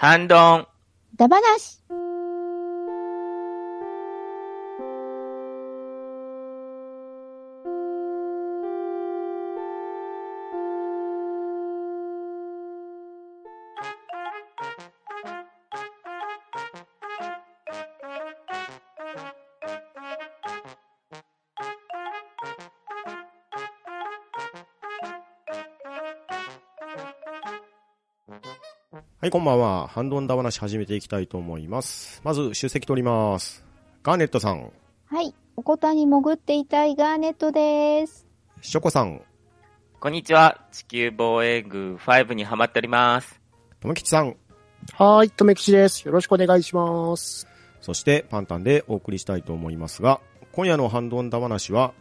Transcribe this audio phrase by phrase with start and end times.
[0.00, 0.66] 反論。
[1.14, 1.78] ダバなし。
[29.22, 29.86] はい、こんばんは。
[29.86, 32.22] ハンドンダ話始めていきたいと思います。
[32.24, 33.62] まず、出席取ります。
[34.02, 34.72] ガーネットさん、
[35.04, 35.34] はい。
[35.56, 38.26] おこたに潜っていたいガーネットです。
[38.62, 39.20] ショコさん、
[40.00, 40.62] こんにちは。
[40.72, 43.38] 地球防衛軍5にハマっております。
[43.82, 44.36] ともきちさん、
[44.94, 46.06] はーい、とめきちです。
[46.06, 47.46] よろしくお願いします。
[47.82, 51.92] そしてパンタンでお送りしたいと思いますが、今夜のハンドンダ話は、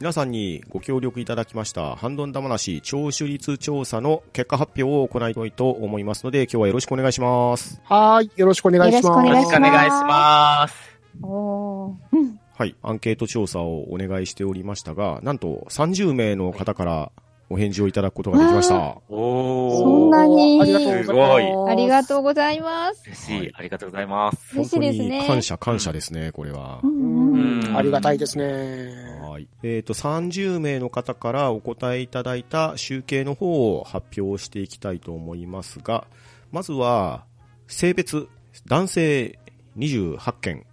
[0.00, 7.82] 皆さんにご協力いただきましたハンドンダ話聴取率調査の結果発表を行いたいと思いますので、今日はよろしくお願いします。
[7.84, 9.06] はーい、よろしくお願いします。
[9.06, 10.74] よろしくお願いします。
[11.22, 17.12] はい、アンケート調査をお願いしておりましたが、なんと30名の方から
[17.52, 18.96] お返事をいただくことができました。
[19.08, 19.78] おー。
[19.80, 21.06] そんなにありがとうございます。
[21.06, 23.02] すごいありがとうございます。
[23.06, 23.52] 嬉しい。
[23.54, 24.54] ありがとうございます。
[24.54, 26.86] 嬉しいですね本当に感謝感謝ですね、これはう。
[26.86, 28.92] んありがたいですね。
[29.20, 29.48] はい。
[29.64, 36.06] えっ、と、30名の方からお答えいただいた集計の方を発表していきたいと思いますが、
[36.52, 37.24] まずは、
[37.66, 38.28] 性別、
[38.66, 39.38] 男性
[39.76, 40.66] 28件、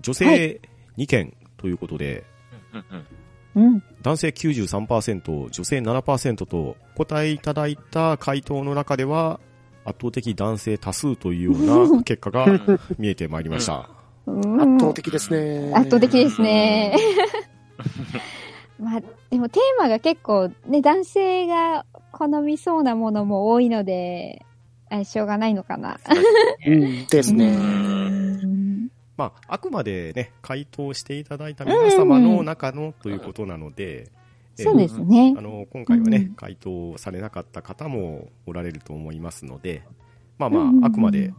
[0.00, 0.60] 女は性
[0.98, 2.24] 2件ということで、
[2.72, 2.84] うん
[3.56, 3.82] うんうん。
[4.04, 9.40] 男性93%、女性7%と、お答えいただいた回答の中では、
[9.86, 12.46] 圧倒的男性多数というような 結果が
[12.98, 13.88] 見えてまいりました。
[14.26, 15.72] うん圧倒的ですね。
[15.74, 16.96] 圧倒的ですね。
[18.78, 24.44] まあ、でもテーマが結構ね、男性が好みそうなものも多いので、
[24.90, 25.98] あしょうがないのかな。
[26.66, 27.56] うん、ですうね。
[29.16, 34.24] んまあ、あくまでね、回答していただいた皆様の中のということなので、えー
[34.56, 35.40] そうですねあ。
[35.40, 39.82] の、今回はね、うん回答されなかった方もおられると思いますので、
[40.38, 41.32] まあまあ、あくまで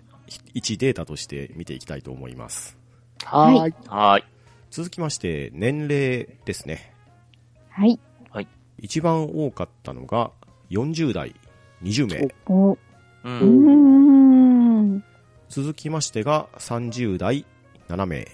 [0.53, 2.78] 一データとして見ていきたいと思います。
[3.24, 3.74] はーい。
[3.88, 4.24] はーい。
[4.69, 6.94] 続きまして、年齢ですね。
[7.69, 8.00] はい。
[8.80, 10.31] 一番多かったのが
[10.69, 11.36] 40代
[11.81, 12.36] 20名。
[12.47, 12.78] お、う。
[13.24, 15.03] うんん。
[15.50, 17.46] 続きましてが30代
[17.88, 18.28] 7名。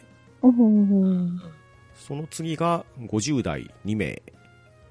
[1.95, 4.21] その次が50代2名。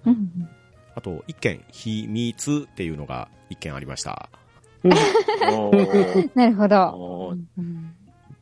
[0.06, 0.48] うん。
[0.94, 4.28] あと1件、秘密っていうのが1件ありました。
[6.34, 7.36] なるほど。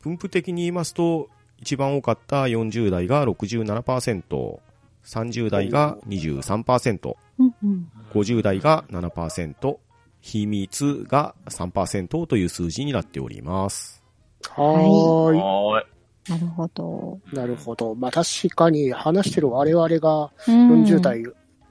[0.01, 4.59] 分布的に言いますと、一番多かった40代が67%、
[5.03, 7.55] 30代が23%、うん。
[7.63, 7.91] うん。
[8.11, 9.77] 50代が7%、
[10.21, 14.03] 秘密が3%という数字になっております。
[14.49, 15.83] はーは
[16.29, 17.19] なるほど。
[17.31, 17.35] い。
[17.35, 17.95] なるほど。
[17.95, 21.23] まあ確かに話してる我々がうん40代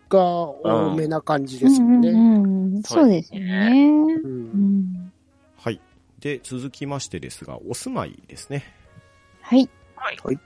[0.09, 2.11] が多めな感じですもんね。
[2.11, 3.93] うんうんうんそうですよね。
[4.23, 5.13] ううんん
[5.57, 5.81] はい。
[6.21, 8.65] で、続きましてですが、お住まいですね。
[9.41, 9.63] はい。
[9.63, 9.69] い。
[10.23, 10.39] はい。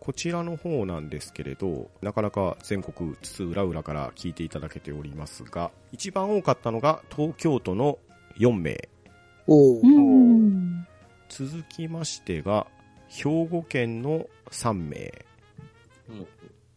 [0.00, 7.98] こちらの方なんですけれど、なかなか全国津々浦々から聞いていただけておりますが、一番多かったのが東京都の
[8.38, 8.88] 4名。
[9.46, 10.86] おーうん
[11.28, 12.66] 続きましてが、
[13.08, 15.12] 兵庫県の3名。
[16.08, 16.26] うん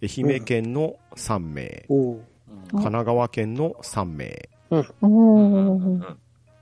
[0.03, 1.85] 愛媛県の3名。
[2.71, 4.49] 神奈川県の3名。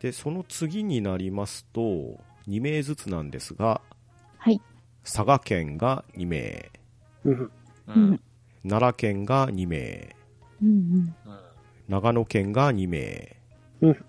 [0.02, 1.82] で、その次になりますと、
[2.48, 3.82] 2名ずつなんですが、
[4.38, 4.62] はい。
[5.04, 6.70] 佐賀県が2名。
[8.68, 10.16] 奈良県が2名。
[10.62, 11.16] うん
[11.88, 13.38] 長野県が2名。
[13.82, 14.06] うん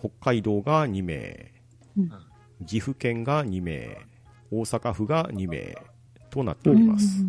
[0.00, 1.52] 北海道が2名。
[1.96, 2.12] うん
[2.66, 4.07] 岐阜県が2名。
[4.50, 5.76] 大阪府が2名。
[6.30, 7.24] となっておうんります。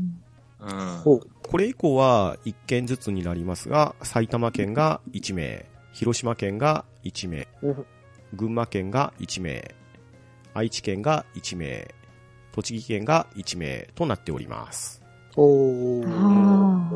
[0.59, 1.19] うん。
[1.41, 5.66] これ以降は1件ずつになりますが、埼玉県が1名。
[5.94, 7.47] 広島県が1名。
[7.62, 7.85] うん
[8.34, 9.74] 群馬県が1名。
[10.53, 11.88] 愛知県が1名。
[12.52, 15.02] 栃木県が1名となっております。
[15.35, 16.91] おーあ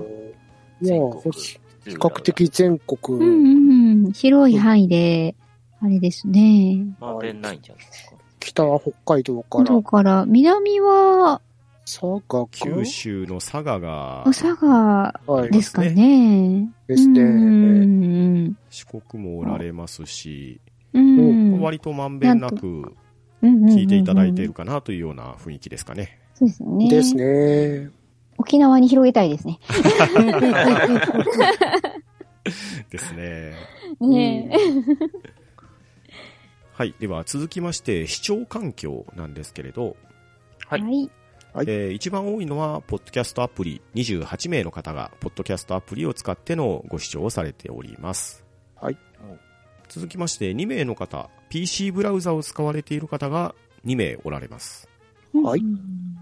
[0.81, 5.36] いや、比較的全国、うんうんうん広い範囲で、
[5.80, 6.86] あれですね。
[7.00, 8.18] まんべんないんじゃないですか。
[8.44, 11.42] 北は北海道からだから、南は、
[11.86, 15.51] 佐賀か九州の佐賀が、佐賀はい。
[15.51, 16.69] ですかね。
[16.88, 17.22] ですね。
[17.22, 20.60] うん四国もおられますし、
[20.94, 21.62] うんうん。
[21.62, 22.94] 割とまんべんなく聞
[23.42, 26.19] 聞いていただいているかなというような雰囲気ですかね。
[26.34, 26.89] そうですね。
[26.89, 27.89] ですね。
[28.38, 29.60] 沖縄に広げたいですね。
[32.89, 33.54] ですね。
[34.01, 34.57] ねえ。
[36.74, 36.96] はい。
[37.00, 39.96] では続きまして、視聴環境なんですけれど、
[40.68, 41.12] はいはい。
[41.54, 48.44] はいえー一番多いのは、ポッドキャストアプリ、28名の方が、ポッドキャストアプリを使ってのご視聴をされております。
[48.75, 48.98] はい。
[49.88, 53.54] 続きまして、2名の方、PC ブラウザを使われている方が
[53.86, 54.90] 2名おられます。
[55.34, 56.18] はいうん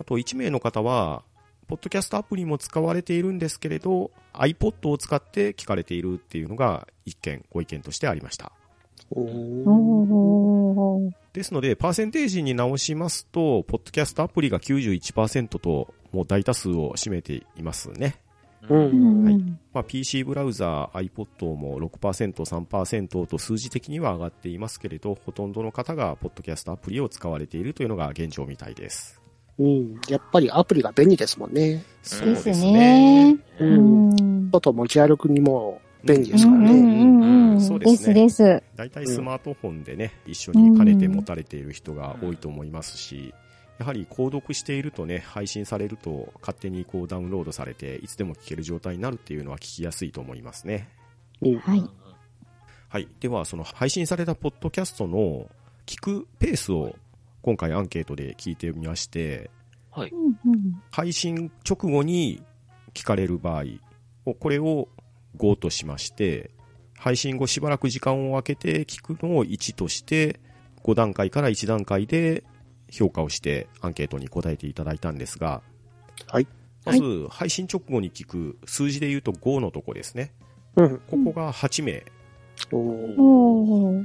[0.00, 1.24] あと1名の方は、
[1.66, 8.52] ポッドキャストアプリも使われているんですけれど、iPod を使って聞かれているっていうのが一件、ご意見としてありました。
[11.32, 18.16] ですので、パーセンテージに直しますと、ポッドキャストアプリが91%と、もう大多数を占めていますね。
[18.68, 18.74] う。
[18.74, 19.38] うんんはい
[19.72, 29.20] まあ、PC ブラウザー、iPod も6%、3%と数字的には上がっていますけれど、ほとんどの方がポッドキャストアプリを使われているというのが現状みたいです。
[29.58, 30.00] うん。
[30.08, 31.82] やっぱりアプリが便利ですもんね。
[32.02, 33.36] そうですね。
[33.58, 33.64] う。
[33.64, 34.50] うんん。
[34.50, 36.70] 外持ち歩くにも便利ですからね。
[36.72, 38.62] うんうんうんうんそうでですすねです。
[38.76, 43.34] 大体スマートフォンでね、一緒に兼ねて持たれている人が多いと思いますし、
[43.78, 50.88] やはり購読しているとね、配信されると勝手にこうダウンロードされて、いつでも聞ける状態になるっていうのは聞きやすいと思いますね。
[51.42, 51.58] うん。
[51.58, 51.84] はい。
[52.88, 53.08] はい。
[53.20, 55.48] では、その配信されたポッドキャストの
[55.86, 56.96] 聞くペースを
[57.42, 59.50] 今回アンケートで聞いてみまして、
[59.90, 60.12] はい。
[60.90, 62.42] 配信直後に
[62.94, 63.64] 聞かれる場合、
[64.38, 64.88] これを
[65.36, 66.50] 5としまして、
[66.96, 70.40] 配信後しばらく時間を空けて聞くのを1として、
[70.84, 72.44] 5段階から1段階で
[72.90, 75.62] 評価をしてアンケートに答えていただいたんですが、
[76.26, 76.46] はい。
[76.84, 80.32] まず、配信直後に聞く数字で言うと5のとこですね。
[80.76, 80.98] うん。
[81.06, 82.04] ここが8名。
[82.72, 84.04] お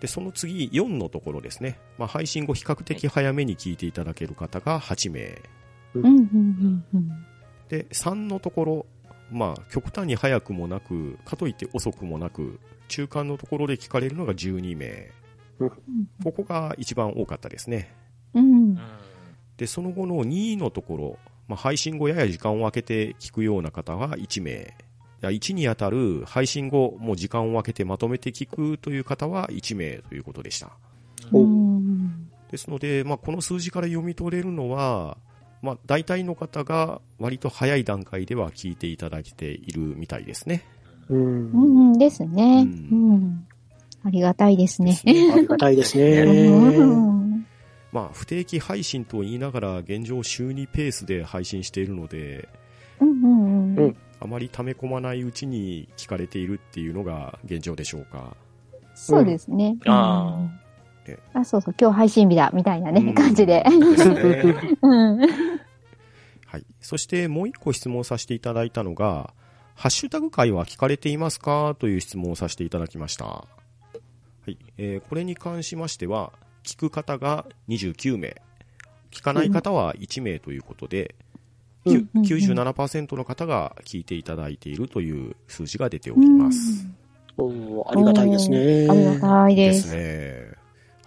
[0.00, 1.78] で、その次4のところですね。
[1.96, 5.40] まあ、配信後比較的早めに聞いていただける方が8名。
[5.94, 7.26] うんうんうんうん
[7.68, 8.86] で、3のところ、
[9.34, 15.10] まあ、極端に早くもなく、かといって遅くもなく、中間のところで聞かれるのが12名。
[16.22, 17.92] ここが一番多かったですね。
[18.32, 18.78] うん
[19.56, 24.52] で、その後の2のところ、まあ、配信後やや時間を空けて聞くような方は1名。
[24.52, 24.56] い
[25.20, 30.76] や1にあたる配信後、もう時間を空けてまとめて聞くという方は1名ということでした。
[31.32, 35.18] うおんですので、まあ、この数字から読み取れるのは、
[35.64, 40.62] まあ、大体の方が割と早い段階では聞いていただいているみたいですね。
[41.08, 41.50] うん。
[41.52, 42.66] うんですね。
[42.90, 43.46] ううんん。
[44.04, 45.00] ありがたいですね。
[45.06, 46.22] ありがたいですうね。
[46.24, 47.46] ん
[47.92, 52.46] まあ、不定期配信と言いながら現状週2ペースで配信しているので、
[53.00, 58.36] うんうんうんあまり溜め込まないうちに聞かれているっていうのが現状でしょうか。
[58.94, 59.76] そうですね。
[59.86, 60.63] あう
[61.08, 63.64] んえあ、そうそう、今日配信日だ、みたいなね、うん感じで。
[63.64, 64.76] ですね。
[64.82, 65.18] うん。
[66.46, 66.64] はい。
[66.80, 69.32] そしてもう一個質問させていただいたのが、
[69.74, 71.74] ハッシュタグ会は聞かれていますか？
[71.78, 73.24] という質問をさせていただきました。
[73.26, 73.46] は
[74.46, 74.56] い。
[74.78, 78.40] えーこれに関しましては、聞く方が29名、
[79.10, 81.14] 聞かない方は1名ということで、
[81.84, 86.86] きゅうん97%の方が聞いていただいているという数字が出ております。
[87.36, 88.86] おーありがたいですね。
[88.88, 89.94] ありがたいでですす。
[89.96, 90.53] ね。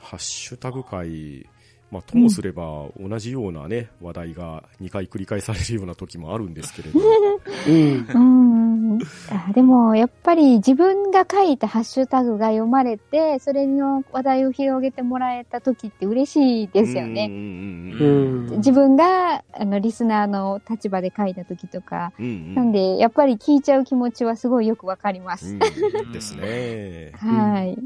[0.07, 1.45] ハッシュタグ会、
[1.91, 6.99] まあ、ともすれば同じようなね、話題が2回繰り返されるような時もあるんですけれど、
[7.67, 8.07] うん。
[8.13, 8.99] うん。
[9.29, 17.25] あでも、やっぱり自分が書いたハッシュタグが読まれて、それの話題を広げてもらえた時って嬉しいですよね。
[17.27, 18.57] うんうんううんん。
[18.59, 22.13] 自分が、あの、リスナーの立場で書いた時とか。
[22.17, 25.47] うんうんなんで、やっぱり聞いちゃう気持ちはすごいよくわかります。
[25.47, 25.59] う
[26.07, 27.11] んですね。
[27.19, 27.77] はい。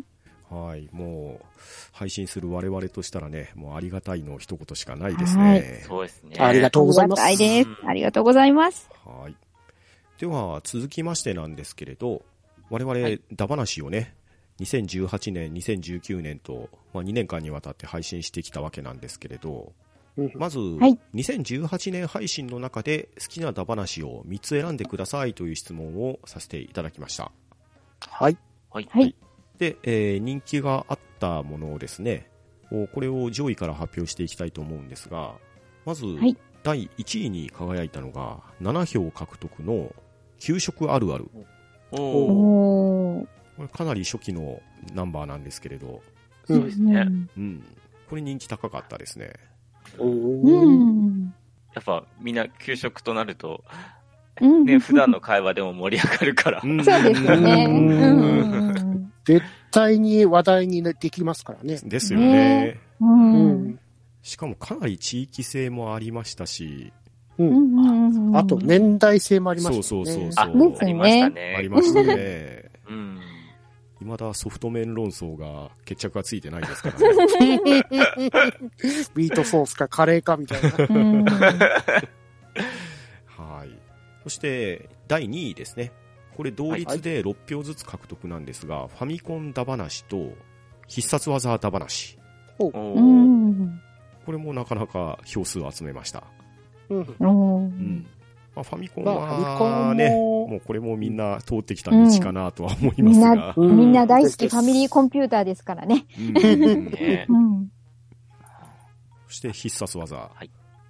[0.52, 0.90] はい。
[0.92, 1.51] もう、
[1.92, 5.84] 配信する我々としたらね、もうありがたいの一言しかないですはいね。
[5.88, 6.38] そうですね。
[6.40, 7.70] ありがとうございますありがたいです。
[7.88, 8.90] ありがとうございます。
[9.06, 9.36] はい。
[10.20, 12.24] では、続きましてなんですけれど、
[12.70, 14.16] 我々、はいダバナシをね、
[14.60, 19.74] 2018年、2019年と、まあ、2年間にわたって配信してきたわけなんですけれど、
[20.18, 20.62] うんまず、い
[21.16, 27.32] 2018年配信の中で好きなダバナシを3つ選んでくださいという質問をさせていただきました。
[28.00, 28.38] はい。
[28.70, 28.88] はい。
[28.92, 29.16] はい。
[29.58, 32.30] で、えー人気があったものをですね、
[32.72, 35.36] おこれを上位から発表していきたいと思うんですが、
[35.86, 39.94] まず、い第1位に輝いたのが、7票獲得の
[40.40, 41.30] 給食あるある。
[41.92, 43.28] こ
[43.60, 44.62] れかなり初期の
[44.94, 46.02] ナンバーなんですけれど、
[46.46, 47.08] そうですね。
[47.38, 47.64] うん。
[48.10, 49.34] これ人気高かったですね。
[49.98, 51.34] おうーん。
[51.74, 53.64] やっぱみんな給食となると、
[54.40, 54.66] うん。
[54.66, 56.62] ね、普段の会話でも盛り上がるから。
[56.64, 57.66] うんそうですよね。
[57.66, 59.14] ううんん。
[59.26, 61.80] 絶対に話題にできますからね。
[61.84, 63.06] ですよねねう。
[63.06, 63.80] うんん。
[64.22, 66.94] しかもかなり地域性もありましたし、
[67.38, 67.44] う。
[67.44, 68.38] うんん。
[68.38, 69.84] あと、年代性もありましたね。
[69.84, 71.58] そうそうそうあ、そうですねありましたあね。
[71.62, 72.72] りましたね。
[72.90, 73.20] うん。
[74.00, 77.08] 未だソフト麺論争が決着がついてないですからね。
[79.16, 80.70] ミートソースかカレーかみたいな。
[80.90, 81.24] うん。
[81.30, 82.04] は
[83.66, 83.70] い。
[84.24, 85.92] そして、第2位ですね。
[86.36, 90.34] これ同率で6票ずつ獲得なんですが、ファミコンダ話と
[90.88, 92.18] 必殺技ダ話。
[92.58, 92.72] こ
[94.28, 96.24] れもなかなか票数を集めました。
[96.90, 98.06] うん。
[98.54, 103.54] まあ、ファミコンまあ、ファミコンはね、も、もうこれもみんな通ってきた道かなとは思いますが、。
[103.56, 106.06] うんみんな大好ですですきファミリーコンピューターですからね。
[106.20, 106.34] うん
[106.92, 107.72] ねうん。
[109.28, 110.32] そして必殺技。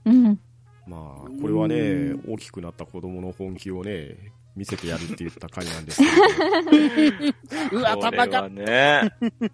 [0.05, 0.39] うん。
[0.87, 4.17] まあ、これはね、大きくなった子供の本気をね、
[4.55, 9.11] 見せてやるって言った回なんですけど、 うわ、これはね、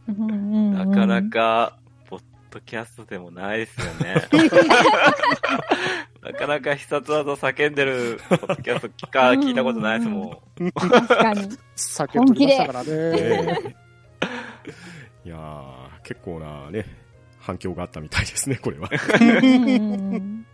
[0.07, 1.21] うんなかな。
[1.29, 1.77] か、
[2.09, 4.15] ポッドキャストでもないですよね。
[6.23, 10.41] なかなか必殺技叫んでるポッドキャスト聞か、聞いたことないですも
[10.73, 11.49] 確かに。
[11.75, 12.89] 酒取りましたからね。
[12.89, 13.87] ええ
[15.25, 16.85] いやー、結構なね、
[17.39, 18.89] 反響があったみたいですね、これは。
[19.21, 20.45] うん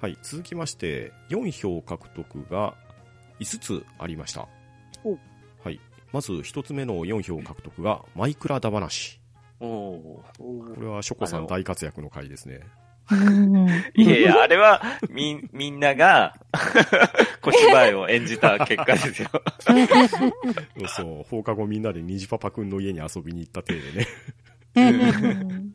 [0.00, 2.74] はい、続きまして、4票獲得が
[3.40, 4.46] 5つありました
[5.04, 5.18] お。
[5.64, 5.80] はい。
[6.12, 9.20] まず1つ目の4票獲得が、マイクラダ話。
[9.60, 9.64] ん。
[9.64, 12.60] おこれはショコさん大活躍の回ですね。
[13.96, 16.34] いやいや、あれは、み、みんなが、
[17.42, 19.28] 小芝居を演じた結果ですよ。
[19.58, 24.06] そうそう、放課後みんなで虹パパくんの家に遊びに行った体でね。
[24.76, 25.72] うん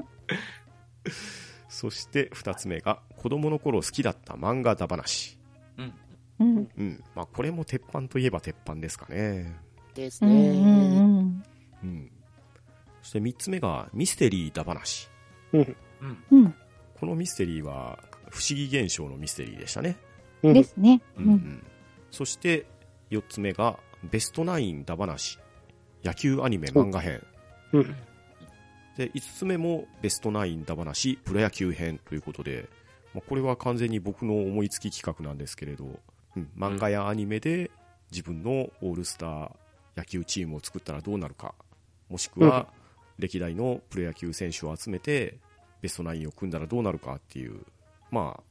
[1.67, 5.37] そして2つ目が、子供の頃好きだった漫画だ話。
[5.77, 5.93] うん。
[6.39, 7.03] うんうん。
[7.15, 9.55] まあ、これも鉄板といえば鉄板ですかね。
[9.89, 10.49] うんですね。
[10.49, 11.43] うん
[11.83, 12.11] うん。
[13.01, 15.09] そして3つ目が、ミステリーだ話。
[15.53, 15.77] うん。
[16.31, 16.55] うん
[16.99, 17.99] このミステリーは、
[18.29, 19.97] 不思議現象のミステリーでしたね。
[20.43, 21.01] うんですね。
[21.17, 21.63] ううんん
[22.11, 22.65] そして、
[23.11, 25.39] 4つ目が、ベストナインだ話。
[26.03, 27.21] 野球アニメ漫画編。
[27.73, 27.95] うん
[28.97, 32.69] で、5つ目も、ベストナインだ話、プロ野球編ということで、
[33.13, 35.99] まあ、これは完全に僕の思いつき企画なんですけれど、
[36.35, 37.71] うん、漫画やアニメで
[38.11, 39.51] 自分のオールスター
[39.95, 41.53] 野球チームを作ったらどうなるか、
[42.09, 42.67] もしくは、
[43.17, 45.37] 歴代のプロ野球選手を集めて、
[45.81, 47.61] ベストナインを組んだらどうなるかっていう、
[48.11, 48.43] まあ、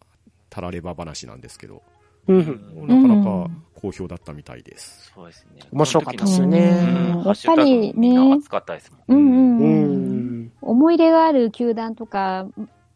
[0.49, 1.83] たられば話なんですけど、
[2.26, 2.87] うん。
[2.87, 5.12] なかなか好評だったみたいです。
[5.14, 5.61] そうですね。
[5.73, 9.19] 面白かったっすねやっぱりね熱かったですもん。
[9.19, 10.53] うん。
[10.62, 12.47] 思い入れがある球団とか、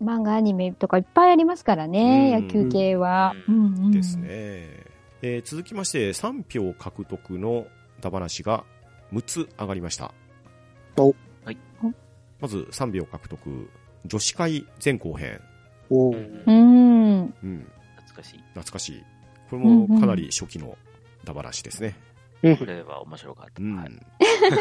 [0.03, 3.35] 漫画アニメとかいっぱいありますからね、うん野球系は。
[3.49, 4.78] ううんうんですね。
[5.23, 7.67] えー続きまして、3票獲得の
[8.01, 8.65] ダ話が
[9.13, 10.13] 6つ上がりました。
[10.97, 11.59] おはい
[12.41, 13.69] まず3票獲得、
[14.07, 15.41] 女子会前後編。
[15.91, 17.35] おーうんうん。
[17.43, 18.39] うん、懐かしい。
[18.51, 19.05] 懐かしい。
[19.51, 20.77] これもかなり初期の
[21.25, 21.97] ダ話ですね。
[22.43, 23.61] うんこれは面白かった。
[23.61, 23.77] うん。
[23.77, 23.91] はい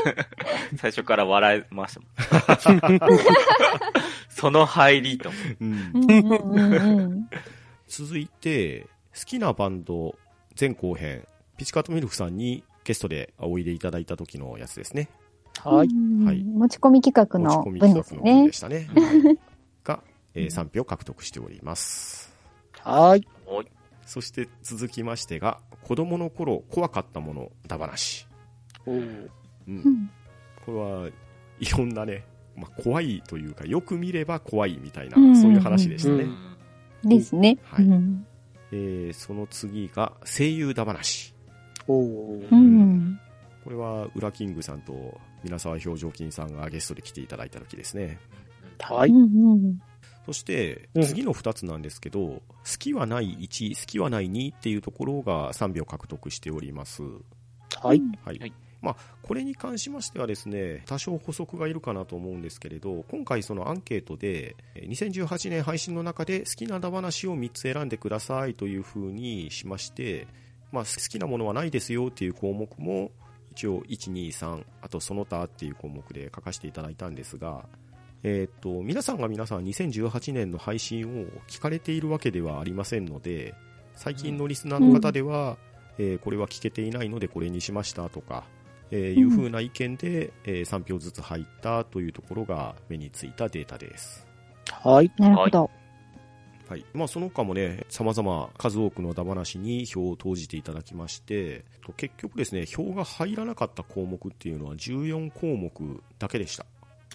[0.77, 2.99] 最初から笑いましたもん。
[4.29, 5.29] その入りと。
[5.61, 7.29] うん
[7.87, 8.87] 続いて、
[9.17, 10.15] 好きなバンド
[10.59, 15.09] 前後編、ピチカートミルクさんにゲストでおいでいただいた時のやつですね。
[15.63, 15.87] はい。
[15.87, 18.53] うんはい持ち込み企画の持ち込み分ですね企画の分で。
[18.53, 18.89] したね。
[18.95, 19.39] はい
[19.83, 22.33] が、えー3票獲得しております。
[22.81, 23.27] はい。
[24.05, 28.27] そして続きましてが、子供の頃怖かったものだ話。
[28.85, 29.29] おーう。
[29.67, 30.09] うんん
[30.65, 31.09] これは
[31.59, 32.23] いろんなね、
[32.55, 36.23] まあ、怖いというか、よく見れば怖いみたいな、うんそういう話でしたね。
[37.03, 37.57] うんですね。
[37.63, 38.25] はいうん
[38.71, 41.33] えーその次が声優だ話。
[41.87, 43.19] おうーん。
[43.63, 48.19] これは、ウラキングさんと皆沢表情筋さんがゲストで来ていただいた時ですね。
[48.79, 49.09] はい。
[49.09, 49.79] うんうん
[50.25, 52.41] そしてう、ん次の2つなんですけど、好
[52.77, 57.01] きはない1、好きはない2っていうところが3秒獲得しております。
[57.01, 58.01] はい。
[58.25, 58.39] はい。
[58.39, 70.27] はいまあ、これに関しましてはですね、多少補足がいるかなと思うんですけれど、今回そのアンケートで、えー2018年配信の中で好きなダ話を3つ選んでくださいというふうにしまして、
[70.71, 73.11] まあ、好きなものはないですよっていう項目も、
[73.51, 77.65] 一応1、2、3、あとその他っていう項目で書かせていただいたんですが、
[78.23, 83.55] えっ、と、皆さんが皆さん2018年の配信を聞かれているわけではありませんので、
[83.95, 85.57] 最近のリスナーの方では、
[85.97, 88.43] えーこれは聞けていないのでこれにしましたとか、
[88.91, 94.27] えーいう風な意見で、えー3票ずつ入ったというところが目についたデータです。
[94.71, 95.11] はい。
[95.17, 95.69] なるほど。
[96.67, 96.85] はい。
[96.93, 106.65] まあ、その他もね、様々数多くのダ話に票を投じていただきまして、と結局ですね、票が入らなかった項目っていうのは14項目だけでした。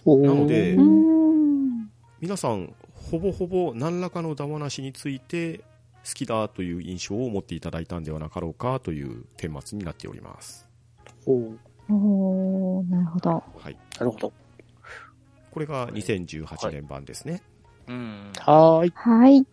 [0.05, 1.89] なのでうん。
[2.19, 5.59] 皆さん、ほぼほぼ何らかのダ話について
[6.03, 10.67] 好きだという印象を持っていただいたんではなかろうかという顛末になっております。
[11.25, 11.57] おー
[11.89, 13.31] おー、なるほど。
[13.31, 13.77] はい。
[13.99, 14.33] なるほど。
[15.51, 17.41] これが2018年版ですね。
[17.87, 18.31] うん。
[18.39, 18.93] はーい。
[18.95, 19.45] はい。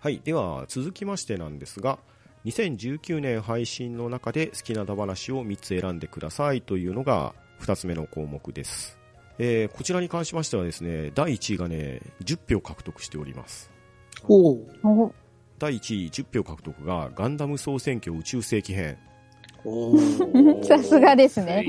[0.00, 0.20] はい。
[0.24, 1.98] では、続きましてなんですが、
[2.44, 8.98] 2019年配信の中で好きなダ話を3つ選んでくださいというのが2つ目の項目です。
[9.38, 13.70] えーこちらに関しましてはですね、第1位がね、10票獲得しております。
[14.26, 15.14] おーお
[15.58, 18.98] 第1位10票獲得がガンダム総選挙宇宙世紀編。
[20.62, 21.66] さすがですね。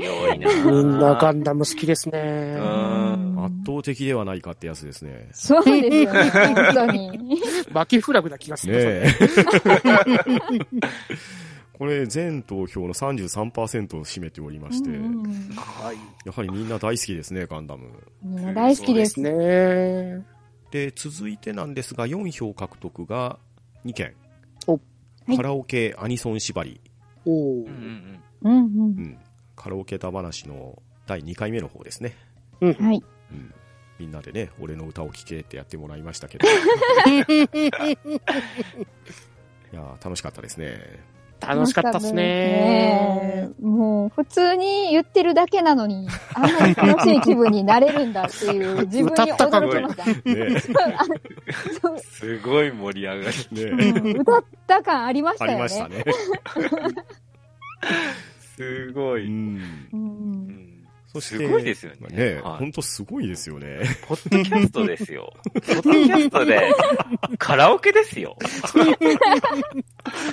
[0.66, 2.56] みんなガンダム好きですね。
[2.58, 5.28] うん圧倒的ではないかってやつですね。
[5.32, 7.40] そうですよね、本当に。
[7.72, 8.82] 負けフラグな気がすねる。
[8.82, 9.06] え。
[11.76, 14.90] これ全投票の33%を占めておりまして。
[16.24, 17.88] やはりみんな大好きですね、ガンダム。
[18.22, 19.20] みんな大好きです。
[19.20, 20.24] ね。
[20.70, 23.38] で、続いてなんですが、4票獲得が
[23.84, 24.14] 2件。
[25.36, 26.80] カラオケアニソン縛り。
[27.26, 28.50] おーうんうんうん。
[28.50, 28.68] うんう。
[28.68, 29.18] うんん。
[29.56, 32.16] カラオケだ話の第2回目の方ですね。
[32.60, 33.02] はい。
[33.32, 33.54] うん。
[33.98, 36.46] みんなでね、俺の歌を聴けってやってもらいましたけど。
[36.48, 36.50] い
[39.76, 41.13] やー楽しかったですね。
[41.44, 42.22] 楽しかったっすね。
[42.22, 50.04] ねもう、普通に言ってるだけなのに、あんなに楽しい気分になれるんだっていう、 自分に驚きました。
[50.30, 50.60] ね
[51.80, 53.36] そうすごい盛り上がり。
[53.56, 53.70] え。
[53.70, 55.56] ねうん歌った感ありましあたよね。
[55.56, 56.04] りましたね。
[58.56, 59.26] すごい。
[59.26, 59.88] うん。
[59.92, 60.73] うんうん
[61.14, 62.08] そしてすごいですよね。
[62.08, 63.82] ねはいほんとすごいですよね。
[64.08, 65.32] ポッドキャストですよ。
[65.44, 66.74] ポッドキャストで、
[67.38, 68.36] カラオケですよ。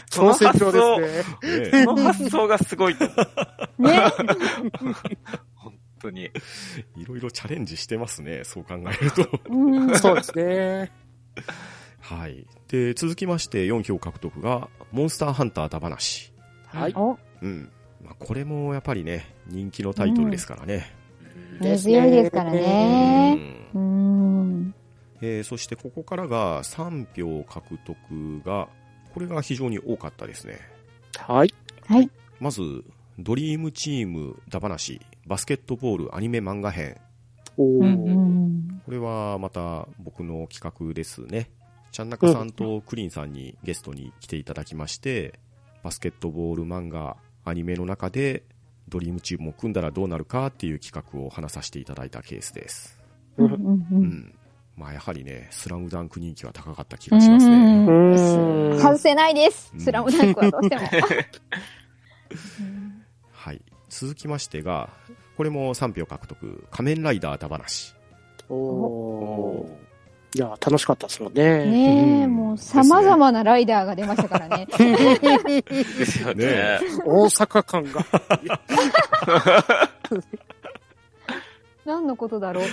[0.10, 1.60] その発想、状ですね。
[1.70, 3.14] ねその発想がすごいと思
[3.78, 3.84] う。
[3.84, 4.00] ね。
[5.54, 6.32] 本当に。
[6.96, 9.30] いろいろチャレンジしてますね、そう考えると。
[9.50, 10.92] うんそうですね。
[12.00, 12.48] はい。
[12.70, 16.34] で、続きまして4票獲得が、モンスターハンターダ話。
[16.66, 16.94] はい。
[16.96, 17.72] お、うん。
[18.12, 20.94] まあ、これもやっぱりね、人気のタイトルですからね。
[21.62, 23.34] 根強いですからうね。
[23.36, 24.76] んうん。
[25.22, 28.68] えーそしてここからが3票獲得が、
[29.14, 30.60] これが非常に多かったですね。
[31.18, 31.54] はい。
[31.86, 32.10] はい。
[32.42, 32.84] まず、
[33.18, 36.98] ドリームチームダ話、バスケットボールアニメ漫画編。
[37.56, 38.82] おうんうーん。
[38.84, 41.50] これはまた僕の企画ですね。
[41.94, 45.40] ちゃんなかさんとクリンさんにゲストに来ていただきまして、
[45.82, 48.44] バスケットボール漫画、アニメの中で
[48.90, 53.00] ドリームチームを組んだらどうなるかっていう企画を話させていただいたケースです。
[53.38, 53.58] うんうんう。
[53.92, 54.36] うんん。
[54.76, 57.88] まあやはりね、スラムダンク人気は高かった気がしますね。
[58.80, 59.78] 外せないですう。
[59.78, 60.82] んスラムダンクはどうしても。
[63.32, 63.62] はい。
[63.90, 64.90] 続きましてが、
[65.38, 67.96] これも3票獲得、仮面ライダーダ話。
[68.50, 69.91] おー
[70.34, 71.66] いや、楽しかったですもんね。
[71.66, 74.66] ねえ、うんもう様々なライダーが出ましたからね。
[74.66, 74.76] で
[76.06, 76.46] すよね。
[76.46, 78.06] ね大阪感が。
[81.86, 82.68] 何のことだろう。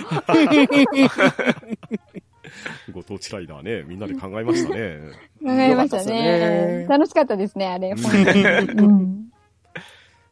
[2.91, 4.99] ご当地ライダーね、みんなで考えましたね。
[5.43, 6.87] 考えましたねね。
[6.87, 7.93] 楽しかったですね、あれ。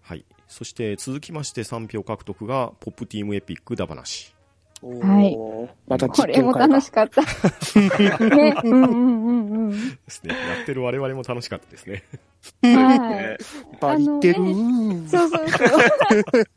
[0.02, 0.26] はい。
[0.48, 4.37] そして続きまして3票獲得が、ポップティームエピックダ話。
[4.82, 5.36] はい
[5.88, 7.22] またこれも楽しかった。
[7.22, 8.56] ね。
[8.63, 9.72] うんうんうんうん。
[9.72, 10.36] ですね。
[10.36, 12.04] やってる我々も楽しかったですね。
[12.62, 13.38] はい。
[13.80, 14.36] バリってる。
[15.08, 16.48] そうそうそう。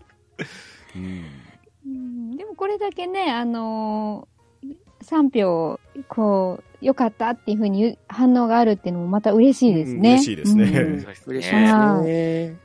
[2.37, 9.99] でもこれだけね、あのー、3票、こう、良かったっていうふうに反応があるっていうのもまた嬉しいですね。
[9.99, 11.53] うん嬉しいですね嬉しいねです
[12.03, 12.57] ね。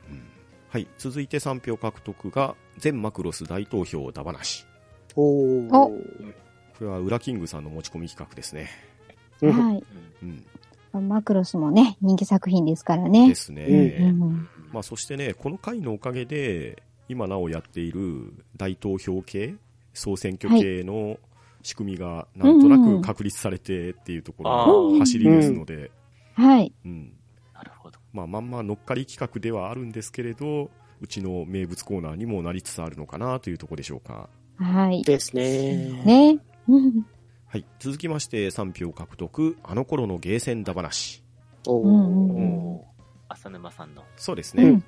[0.68, 0.86] はい。
[0.98, 4.66] 続いて3票獲得が、全マクロス大投票ダ話。
[4.66, 4.75] お
[5.16, 5.68] おー
[6.78, 8.68] これは、ウラキングさんの持ち込み企画ですね。
[9.40, 9.84] うんはい。
[10.22, 11.08] うん。
[11.08, 13.34] マクロスもね、人気作品ですからねで。
[13.34, 13.64] すね。
[13.64, 19.54] うんまあ、そしてね、この回のおかげで、今なおやっている大投票系、
[19.94, 21.18] 総選挙系の
[21.62, 25.90] 仕組みがなんとなく確立されてっていうところの走りですので、
[26.34, 26.72] はい。
[26.84, 27.12] うん。
[27.54, 27.98] なるほど。
[28.12, 34.28] まあ、まんま乗っかり企画ではあるんですけれど、うちの名物コーナーにもなりつつあるのかなというところでしょうか。
[34.56, 35.02] はい。
[35.02, 36.02] ですね。
[36.04, 36.38] ね。
[36.68, 37.06] う ん
[37.48, 37.64] はい。
[37.78, 41.22] 続きまして3票獲得、あの頃のゲーセンだ話。
[41.66, 42.42] おうんうんーう
[42.76, 42.80] ん
[43.28, 44.02] 浅沼さんの。
[44.16, 44.84] そうですねうん。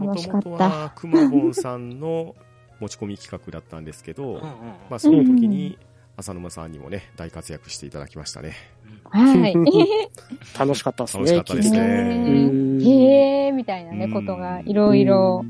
[0.06, 0.68] 楽しかっもともとた。
[0.68, 2.34] はくまぼんさんの
[2.80, 5.78] 持ち込み企画だったんですけど、うんうんまあ、その時に、
[6.16, 8.52] 浅沼さんにもね、大活躍していただきましたね。
[9.04, 9.54] はい。
[10.58, 11.24] 楽しかったですね。
[11.24, 11.82] 楽しかったですねう
[12.78, 15.44] んへえー、みたいなね、ことがいろいろ。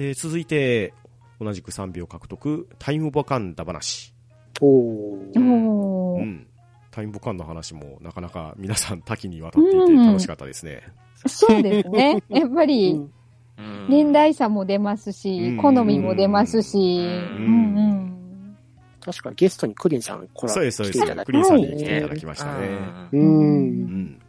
[0.00, 0.14] うんはい。
[0.14, 0.94] で続いて、
[1.40, 4.14] 同じく3秒獲得、タイムボカンダ話。
[4.60, 6.22] おーおー。
[6.22, 6.46] うん。
[6.90, 10.82] タタイムボカンの話もなかなか皆さん多岐にわたっていて楽しかったですね。
[11.26, 12.22] そうですね。
[12.28, 13.10] やっぱうり、んうん
[13.90, 18.56] 年代差も出ますし、うん好みも出ますし、ううんんうん。
[19.00, 21.22] 確かゲストにクリンさん来らそうです、そうです来ていただ。
[21.22, 22.68] いてクリーンさんにはい来ていただきましたね。
[23.12, 23.18] う。
[23.18, 24.20] うんん。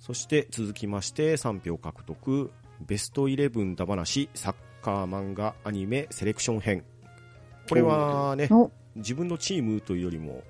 [0.00, 2.50] そして続きまして3票獲得、
[2.86, 6.84] ベストイレブンだ話、サッカー漫画アニメセレクション編。
[7.68, 10.42] これはねお、自分のチームというよりも、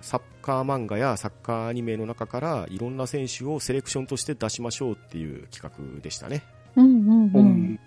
[0.00, 6.42] サッカー漫画やサッカーアニメの中からいろんな選手をセレクションとして出しましょうっていう企画でしたね。
[6.76, 7.46] うんうんううん。
[7.72, 7.80] ん。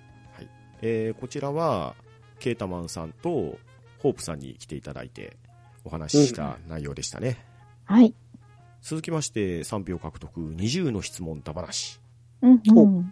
[0.81, 1.95] えーこちらは、
[2.39, 3.57] ケータマンさんと
[3.99, 5.37] ホープさんに来ていただいて
[5.83, 7.37] お話しした内容でしたね。
[7.85, 8.13] はい。
[8.81, 11.99] 続きまして3票獲得20の質問だ話。
[12.41, 13.11] うんうん。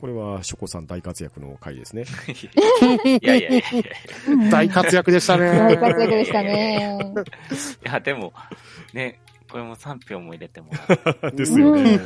[0.00, 2.04] これはショコさん大活躍の回ですね。
[3.04, 4.50] いやいやいや。
[4.50, 5.50] 大活躍でしたね。
[5.50, 6.98] 大活躍でしたね。
[7.84, 8.32] いや、でも、
[8.94, 11.32] ね、これも3票も入れてもらう。
[11.36, 12.00] ですよね。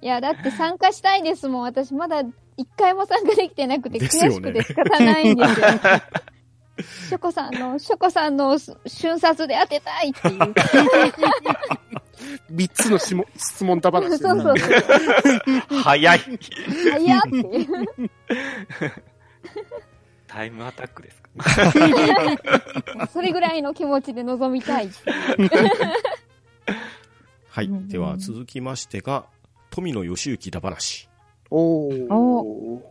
[0.00, 1.62] いや、だって参加したいですもん。
[1.62, 2.22] 私まだ
[2.56, 5.66] 一回も参加できてなくて悔しくて仕方ないんですよ。
[7.08, 10.54] ショコさんの、ショコさんの瞬殺で当てたいっていう。
[12.50, 14.70] 三つのしも質問だ話そうそうそう。
[15.82, 16.18] 早い。
[16.18, 17.90] 早っっていう。
[20.26, 21.28] タイムアタックですか？
[23.12, 24.90] それぐらいの気持ちで臨みたい。
[27.48, 27.66] はい。
[27.66, 29.26] うんでは続きましてが、
[29.70, 31.08] 富野義行だ話。
[31.50, 32.82] おお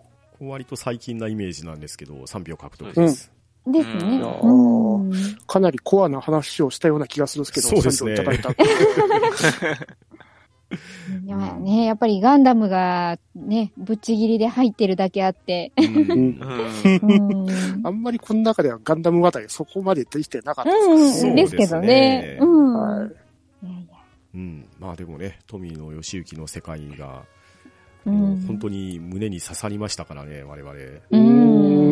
[0.41, 0.45] ー。
[0.45, 3.31] 割と最近なイメージなんですけど、3票獲得です。
[3.71, 4.21] ですね。
[5.47, 8.13] かなりコアな話をしたような気がするんですけど、そうですね。
[8.13, 8.49] いただいた。
[11.23, 15.71] いやね、やっぱりガンダムがね、ぶっちぎりで入ってるだけあって。
[17.83, 20.77] あんまりこの中ではガンダム話題そこまでできてなかったで
[21.11, 21.43] すうんうん、でね。
[21.43, 22.37] ですすけどね。
[22.41, 23.17] うん。
[24.79, 27.23] まあでもね、富野義行の世界が、
[28.05, 28.45] うん。
[28.47, 30.73] 本当に胸に刺さりましたからね、我々。
[31.11, 31.17] う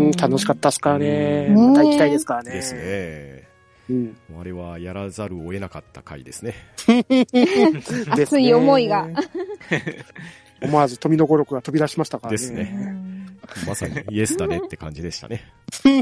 [0.05, 1.49] うんん、楽しかったっすからね。
[1.49, 2.51] ねまた行きたいですからね。
[2.51, 2.73] です。
[2.73, 3.47] ね。
[3.89, 4.17] うん。
[4.39, 6.55] あれはやらざるを得なかった回ですね。
[8.11, 9.07] 熱い思いが。
[10.61, 12.37] 思わず富の語録が飛び出しましたからね。
[12.37, 13.15] ですねうん
[13.67, 15.43] まさにイエスだねって感じでしたね。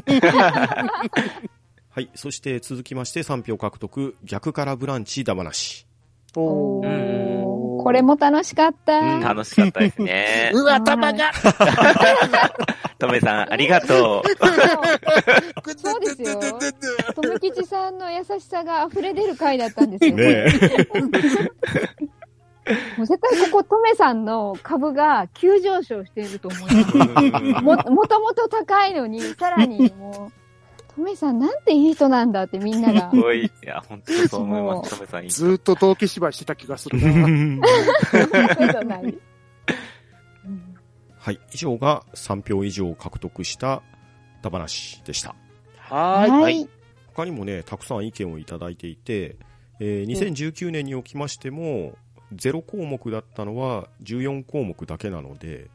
[1.89, 2.09] はい。
[2.15, 5.85] そして続きまして3票獲得、逆からブランチだ話。
[5.85, 5.92] お
[6.35, 6.81] お
[7.83, 8.97] これも楽しかった。
[8.99, 10.51] うん楽しかったですね。
[10.55, 11.31] うわ、頭が
[12.97, 14.23] とめさん、ありがと
[15.77, 16.39] そうですよ。
[17.13, 20.15] 富吉さんの優しさが溢れ出る回だったんですよ。
[20.15, 20.49] ねえ。
[22.97, 26.97] もう絶対ここ、トメさんの株が急上昇していると思います。
[27.61, 30.42] も、もともと高いのに、さらにもう、
[30.95, 33.15] トメさんなんていい人なんだってみんながう。
[33.15, 33.21] す。
[33.21, 33.45] ごい。
[33.45, 34.95] いや、本当にそう思います。
[34.95, 35.29] とめさんいい。
[35.29, 37.11] ずーっと同期芝居してた気がするな。
[37.67, 39.03] ことない。
[39.03, 40.75] うん
[41.17, 41.39] はい。
[41.53, 43.81] 以上が3票以上獲得した
[44.41, 45.35] だ話でした。
[45.77, 46.29] はーい。
[46.29, 46.69] ははいい。
[47.15, 49.37] 他にもね、たくさん意見をいただいていて、
[49.79, 51.97] えー2019年におきましても、
[52.35, 55.69] 0項目だったのは14項目だけなので、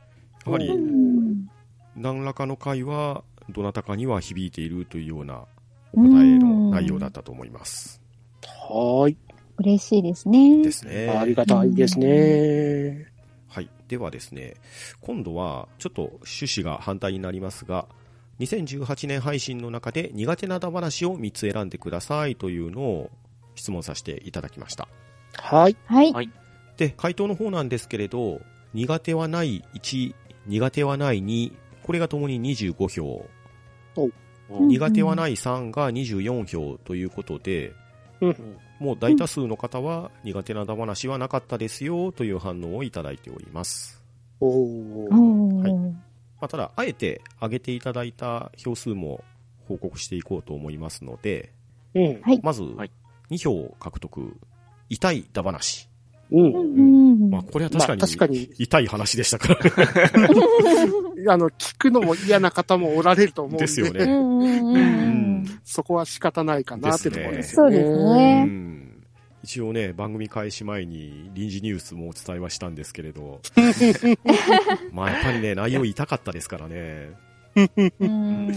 [0.45, 1.49] やはりうん
[1.97, 5.45] 何らかの回はどなたかには響いているというような
[5.93, 8.01] お答えの内容だったと思います。
[8.45, 9.17] はーい。
[9.59, 10.63] 嬉しいですね。
[10.63, 11.09] ですね。
[11.09, 13.07] ありがたいですね。
[13.49, 13.71] はい。
[13.89, 14.55] ではですね、
[15.01, 17.89] 今度はちょっと趣旨が反対になりますが、
[18.39, 23.11] 2018年配信の中で苦手なだ話を3つ選んでくださいというのを
[23.57, 24.87] 質問させていただきました。
[25.35, 25.77] はい。
[25.87, 26.13] はい。
[26.13, 26.31] はい
[26.79, 28.41] で、回答の方なんですけれど、
[28.73, 30.15] 苦手はない1、
[30.47, 33.38] 苦手はない2、これがともに25票、うん
[34.49, 37.75] 苦手はない3が24票ということで、
[38.21, 38.57] うん。
[38.79, 44.03] もう大多数の方は苦手なだ話はなかったですよという反応をいただいております。
[44.41, 45.73] はい
[46.41, 49.25] まあ、ただ、あえて挙げていただいた票数も
[49.67, 51.53] 報告していこうと思いますので、
[51.95, 52.21] うん。
[52.23, 52.41] はい。
[52.43, 52.91] まずはい
[53.31, 54.37] 2票獲得、
[54.89, 55.89] 痛いだ話。
[56.31, 56.55] うん。
[56.55, 59.59] うんまあ、これは確かにまあ確かに痛い話でしたから。
[61.33, 63.65] あの、聞くのも嫌な方もおられると思うんで。
[63.65, 67.77] ですよねうんそこは仕方ないかなってところですよね。
[67.77, 68.45] そうですうね。
[68.45, 68.79] ん
[69.43, 73.41] 一応ね、番組開始前に臨時ニュースもお伝えはしたんですけれど、
[74.93, 77.11] まあやっぱりね、内容痛かったですからね。
[77.57, 77.61] う
[78.07, 78.55] ん。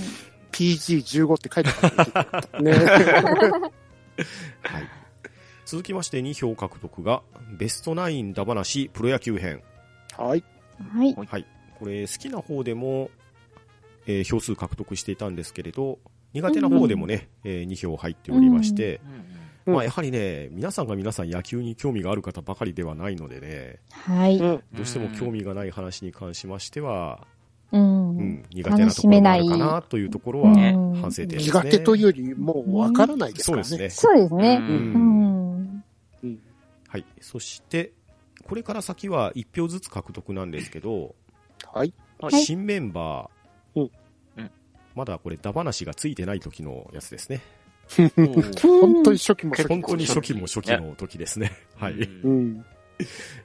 [0.52, 1.70] PG15 って書いて
[2.14, 2.74] あったね。
[4.62, 5.01] はい。
[5.72, 7.22] 続きまして2票獲得が、
[7.58, 9.64] ベストナインだ話プロ野球編。
[10.18, 10.44] はい。
[10.94, 11.16] はい。
[11.16, 11.46] はい。
[11.80, 13.10] これ、好きな方でも、
[14.06, 16.00] えー票数獲得していたんですけれど、
[16.34, 19.00] 苦手な方でもね、えー2票入っておりまして、
[19.66, 24.38] うんまあやはりね、皆さんが皆さん野球に興味がある方ばかりではないのでね、はい。
[24.40, 24.64] うん。
[24.74, 27.26] どうしても興味がない話に関しましては、
[27.72, 28.18] うん。
[28.18, 31.62] うん、苦手なところがあるかなというところはね反省点ですね。
[31.62, 33.64] 苦手というより、もうわからないですからね。
[33.64, 34.12] そうですね。
[34.12, 34.58] そうですね。
[34.58, 35.36] ううんん。
[35.36, 35.41] うん。
[36.92, 37.06] はい。
[37.22, 37.94] そして、
[38.44, 41.16] これから先は1票ずつ獲得なんですけど、
[41.74, 41.94] はい。
[42.20, 43.92] はい新メンバー、うん
[44.38, 44.52] うん
[44.94, 47.42] まだこれ、ダバなしがついてない時のやつですね。
[48.62, 51.52] 本当に初期も初期も本当に初期も初期の時ですね。
[51.76, 51.94] はい。
[51.94, 52.66] うん。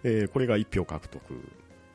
[0.03, 1.23] えーこれが1票獲得。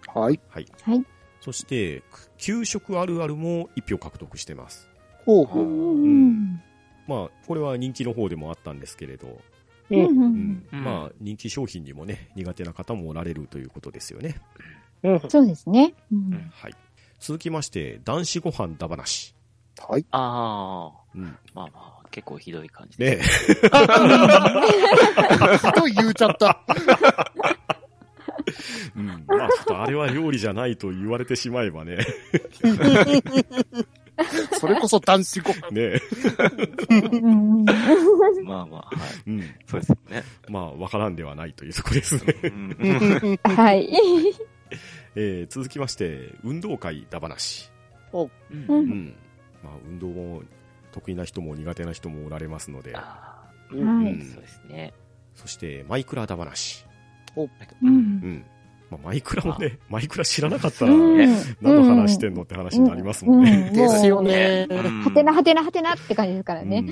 [0.08, 0.40] はい。
[0.48, 0.66] はい。
[0.84, 1.06] はい。
[1.42, 2.02] そして、
[2.38, 4.88] 給食あるあるも1票獲得してます。
[5.26, 5.64] ほうほう。
[5.64, 6.62] うん。
[7.08, 9.42] まあ、これは人気の方でもあったんですけれど、
[9.96, 10.08] ううん。
[10.08, 10.68] うんん。
[10.72, 14.36] うんまあ、人気商品にもね、苦手な方もおられるということですよね。
[15.04, 15.22] うん。
[15.30, 15.94] そうですね。
[16.12, 16.74] うんはい。
[17.20, 19.36] 続きまして、男子ご飯だ話。
[19.80, 20.06] はい。
[20.12, 21.38] ああ、うん。
[21.54, 23.32] まあまあ、結構ひどい感じでねひ
[25.76, 26.64] どい言うちゃった。
[28.96, 29.24] うん。
[29.28, 31.98] まあ、ちょっとあれは料理じゃないと言われてしまえばね。
[34.60, 35.70] それこそ男子ご飯。
[35.72, 36.00] ね
[36.90, 37.66] うん。
[38.46, 39.30] まあまあ、はい。
[39.30, 39.42] うん。
[39.66, 40.24] そうですよね。
[40.50, 42.36] まあ、わからんではないというところですね。
[42.44, 43.90] うんはい。
[45.16, 47.72] えー、続きまして、運動会だ話。
[48.14, 49.16] うんううんん。
[49.64, 50.44] まあ、運動も
[50.92, 52.94] 得意な人も苦手な人もおられますので。
[52.96, 54.94] あうんはいあ、そうですね。
[55.36, 56.86] そして、マイクラだ話。
[57.38, 57.48] う。
[57.82, 58.46] うんん。
[58.92, 61.18] まあ、マイクラもね、マイクラ知らなかったら、うん
[61.62, 63.70] 何の話してんのって話になりますもんね。
[63.70, 64.68] うんですよね。
[64.70, 66.86] うんはてなはてなはてなって感じですからね。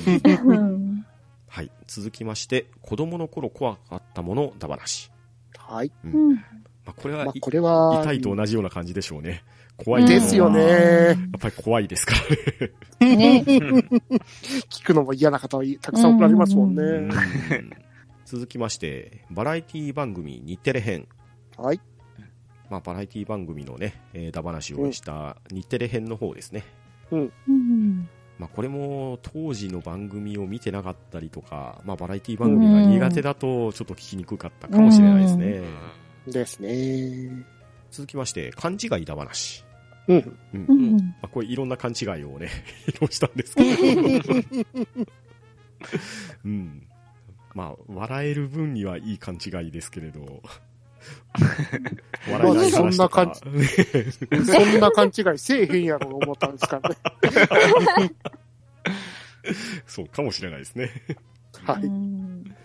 [1.47, 1.71] はい。
[1.87, 5.11] 続きまして、子供の頃怖かったものだ話。
[5.57, 5.91] はい。
[6.05, 6.35] うん。
[6.35, 6.41] ま
[6.87, 9.43] あ、これは、まあ、これは、痛いと同じような感じでしょうね。
[9.83, 12.13] 怖いとですよねやっぱり怖いですか
[12.99, 13.15] らね。
[13.15, 13.43] ね。
[14.69, 16.81] 聞くのも嫌な方はたくさんおられますもんね。
[16.83, 17.09] うん
[18.29, 21.07] 続きまして、バラエティ番組日テレ編。
[21.59, 21.81] はい。
[22.69, 26.63] まあ、バラエティ番組のね、えー、だ話をした日テレ編の方ですね。
[27.11, 28.09] うん。
[28.37, 35.61] まあ、これも当時の番組を見てなかったりとか、まあ、バラエティ番組が苦手だとちょっと聞きにくかったかもしれないですね。
[36.27, 37.45] ですね。
[37.91, 39.65] 続きまして、勘違いだ話。
[40.07, 40.37] うん。
[40.53, 40.97] うんうん。
[40.97, 42.49] まあ、これいろんな勘違いをね、
[42.87, 45.03] 披露したんですけど。
[46.45, 46.87] うん。
[47.55, 50.41] まあ、笑える分にはいい勘違いですけれど。
[52.27, 56.97] 笑えないそんな感 そんな勘違いせえへんやろ思ったんですからね。
[59.85, 60.91] そうかもしれないですね。
[61.63, 61.83] はい。
[61.83, 62.55] うん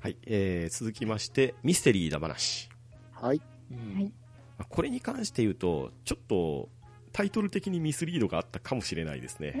[0.00, 0.16] はい。
[0.26, 2.68] えー、続きまして、ミステリーだ話。
[3.12, 3.40] はい。
[3.70, 4.12] うん
[4.58, 6.68] まあこれに関して言うと、ちょっと、
[7.12, 9.54] タイトル的にミスリードがあったかもしれないですね。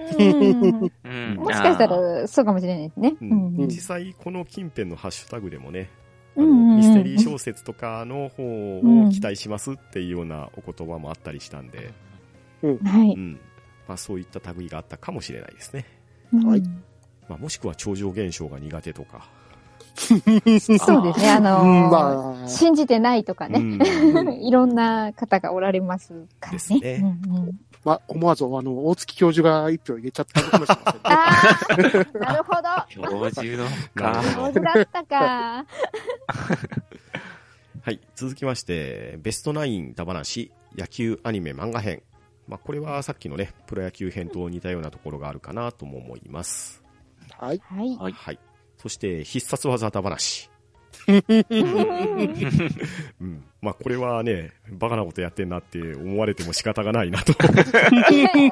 [1.36, 3.14] もしかしたら、そうかもしれないですね。
[3.20, 3.68] ううんん。
[3.68, 5.90] 実際、この近辺のハッシュタグでもね、
[6.36, 8.42] あのうんミステリー小説とかの方
[8.78, 11.92] を期待しますっていうようなお言葉もあったりしたんで、
[12.62, 13.14] はい。
[13.14, 13.40] うん。
[13.86, 15.84] まあそういった類があったかもしれないですね。
[16.32, 16.82] はいうん
[17.28, 19.28] まあもしくは超常現象が苦手とか。
[19.94, 20.78] そうですね。
[21.30, 23.60] あうんのーまあ、信じてないとかね。
[23.60, 23.78] うん
[24.42, 26.52] いろんな方がおられますからね。
[26.52, 31.00] ですねうんうんまあ、思わず、あの、大月教授が一票入れちゃったのかもしれませんね。
[31.02, 31.32] あ
[31.68, 31.72] あ、
[32.18, 32.62] なるほど。
[32.88, 34.12] 教授のか。
[34.22, 35.66] なるほ上手だったか。
[37.82, 37.98] はい。
[38.14, 42.02] 続きまして、ベストナインだ話、野球アニメ漫画編。
[42.46, 46.84] まあこれはさっきのね、プロ野球編と似たようなところがあるかなとも思います。
[47.36, 47.60] はい。
[47.68, 47.96] はい。
[48.12, 48.38] はい。
[48.82, 48.88] はい。
[48.88, 50.50] そして、必殺技だ話。
[53.20, 53.44] うん。
[53.60, 57.32] まあこれはね、バカなことやってんなって思われても仕方がないなと。
[58.12, 58.42] いやい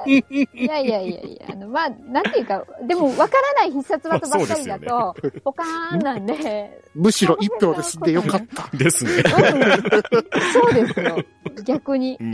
[0.66, 8.76] やいやいや、あの、まあ、なんていうか、でも、わからない必殺技ばっかりだと、ポカーンなんで、むしろ一票で済んでよかった。
[8.76, 9.10] ですね。
[9.14, 9.22] うん、
[10.52, 11.24] そうですよ。
[11.64, 12.24] 逆にう。
[12.24, 12.32] ん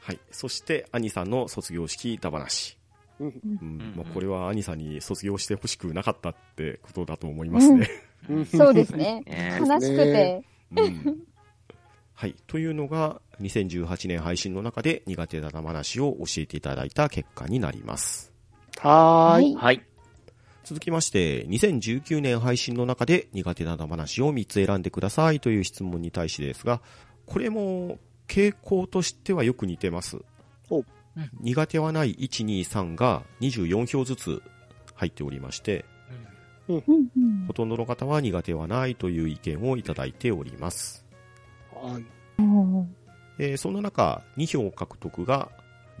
[0.00, 0.18] はい。
[0.30, 2.79] そして、兄さんの卒業式だ話。
[3.20, 7.88] うんうんまあ、これは兄さんに卒業してほしくなかったってことだと思いますね。
[8.28, 9.22] うん そうですね。
[9.26, 10.42] ね悲しくて。
[10.76, 11.18] うん
[12.14, 12.34] はい。
[12.46, 18.30] というのが、2018年配信の中で苦手だ話を教えていただいた結果になります。
[18.78, 19.54] はーい。
[19.54, 19.82] はい。
[20.64, 26.82] 続きまして、2019年配信の中で苦手な話を3つ選んでくださいという質問に対してですが、
[27.24, 30.18] これも傾向としてはよく似てます
[31.16, 31.20] お。
[31.40, 34.42] 苦手はない1、2、3が24票ずつ
[34.94, 35.84] 入っておりまして、
[36.68, 41.04] うんうんほとんどの方は苦手はないという意見をいただいております。
[43.38, 45.50] えーその中、2票獲得が、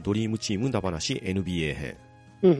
[0.02, 1.96] ドリームチームだ話 NBA 編。
[2.42, 2.52] うん。
[2.52, 2.58] うん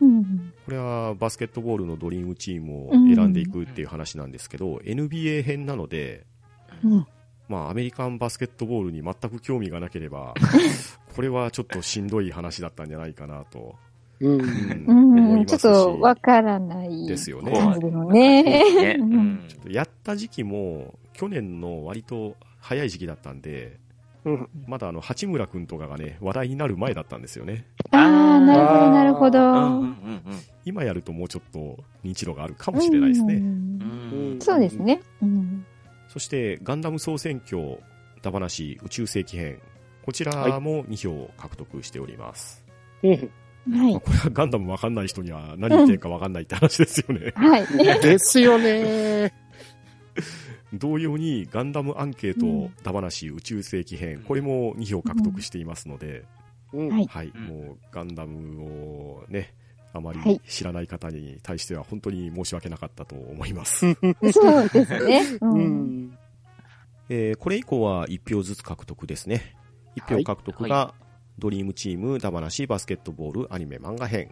[0.00, 6.26] うんここれはバスケットボールのドリームチームを選んでいくっていう話なんですけど、NBA 編なので、
[6.84, 7.06] うん。
[7.50, 10.34] まあ、アメリカンバスケットボールに全く興味がなければ、
[11.16, 13.74] これはちょっとしんどい話だったんじゃないかなと、
[14.20, 14.40] うん。
[14.86, 17.50] うんちょっとわからないですよね。
[17.52, 18.42] 感じですもんね。
[18.44, 18.96] ね。
[19.00, 19.48] ううんん。
[19.68, 23.80] やった時期も、去年の割と早い時期だったんで、
[24.24, 24.48] うん。
[24.68, 27.64] まだあの、八村くんとかがね、話題になる前だったんですよね。
[27.90, 30.30] ああ、なるほど、なるほうんうんど。
[30.30, 33.34] うん今やるともうちょっと認知度があるかもしれないですね。
[33.34, 34.38] うん。
[34.40, 35.00] そうですね。
[35.22, 35.64] うん。
[36.10, 37.78] そして、ガンダム総選挙、
[38.20, 39.60] ダバナシ宇宙世紀編。
[40.04, 42.64] こちらも2票獲得しております。
[43.04, 43.10] うん。
[43.12, 43.16] は
[43.88, 44.00] いまあ。
[44.00, 47.32] これはガンダムわかんない人には何言ってるかわかんないって話ですよね。
[47.36, 47.66] はい。
[48.00, 49.32] ですよね。
[50.74, 54.24] 同様にガンダムアンケーうんト、ダバナシ宇宙世紀編。
[54.26, 56.24] これも2票獲得していますので、
[56.72, 57.06] うん。
[57.06, 59.54] はいもうガンダムをね、
[59.92, 63.86] あまはいり知らない方に対しては本当に申し訳なかったと思います。
[64.32, 65.22] そうですね。
[65.40, 65.46] う。
[65.46, 66.18] うんん。
[67.08, 69.56] えーこれ以降は1票ずつ獲得ですね。
[69.96, 70.94] 1票獲得が、
[71.38, 74.30] ドリームチーム、ダバナシ、バスケットボール、アニメ、漫画編。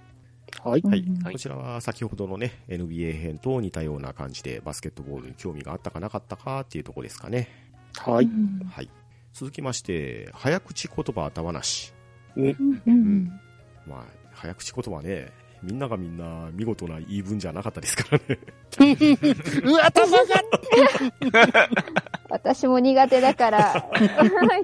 [0.62, 0.82] はい。
[0.82, 1.04] はい。
[1.32, 7.48] こちらは先ほどのね、NBA 編と似たような感じで、バスケットボールに興味があったかなかったかっていうところですかね。
[7.96, 8.26] はい。
[8.26, 8.90] うんはい。
[9.32, 11.92] 続きまして、早口言葉ダバナシ。
[12.36, 13.40] うんうん
[13.86, 18.38] まあ、早口言葉ね、みんながみんな見事な言い分じゃなかったですからね。
[19.64, 20.42] うわ、頭が
[22.28, 23.90] 私も苦手だから、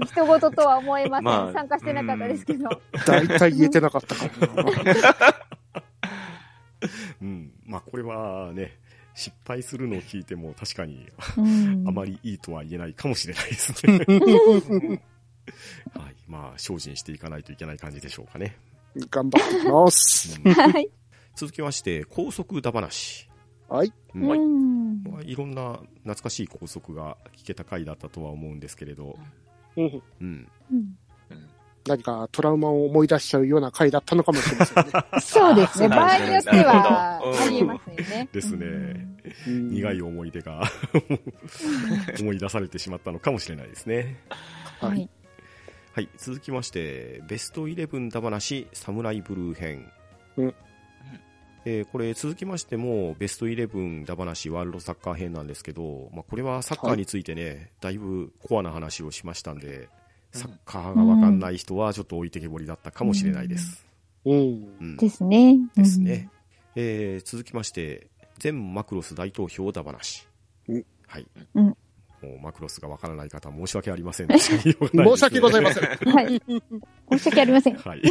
[0.04, 1.24] 人事とは思えません。
[1.24, 2.68] まあ参加してなかったですけど。
[3.06, 5.34] 大体言えてなかったか。
[7.22, 7.52] うん。
[7.66, 8.78] まあ、これはね、
[9.14, 13.98] 失敗するのを聞いても確かにうんあまりいいとは言えないかもしれないですね。
[15.94, 16.14] はい。
[16.26, 18.56] まあ、精進していかないといけない感じでしょうかね。
[19.10, 20.40] 頑張ってきます。
[20.44, 20.88] うんはい。
[21.34, 23.28] 続きまして、高速だ話。
[23.68, 23.92] はい。
[24.14, 29.18] うんうんうんまあいろんな懐かしい高速が聞けた回だったとは思うんですけれど、
[29.76, 30.48] うんうん。
[30.72, 30.98] うん
[31.86, 34.92] 何かトラウマを思い出しちゃうような回だったのかもしれませんね。
[35.20, 35.88] そうですね。
[35.88, 38.28] 場合によっては、ありえますよね。
[38.32, 38.66] ですね
[39.46, 40.62] うん苦い思い出が
[42.20, 44.18] 思い出されてしまったのかもしれないですね。
[44.80, 44.88] うん。
[44.88, 45.10] はい。
[45.94, 46.08] はい。
[46.18, 49.92] 続きまして、ベストイレブンだ話、サムライブルー編。
[50.36, 50.54] うん
[51.66, 59.88] えーこれ続きましても、ベストイレブンだ話ワールドサッカー編なんですけど、まあ、これはサッカーについてね、だいぶコアな話をしましたんで、
[60.32, 63.86] サッカーがわかんない人はちょっと置いてけぼりだったかもしれないです。
[64.24, 64.76] うん。
[64.80, 64.96] うん。
[64.96, 65.56] ですね。
[65.76, 66.28] ですね。
[66.74, 68.08] えー続きまして、
[68.40, 70.26] 全マクロス大投票だ話
[70.66, 70.84] うん。
[71.06, 71.26] はい。
[71.54, 71.76] うん
[72.24, 74.28] もうマクロスがわからない方、申し訳ありません。
[74.38, 74.38] 申
[74.72, 75.98] 申し訳ございません。
[76.06, 76.12] うん。
[76.12, 76.42] はい。
[77.12, 77.76] 申し訳ありません。
[77.76, 78.02] はい。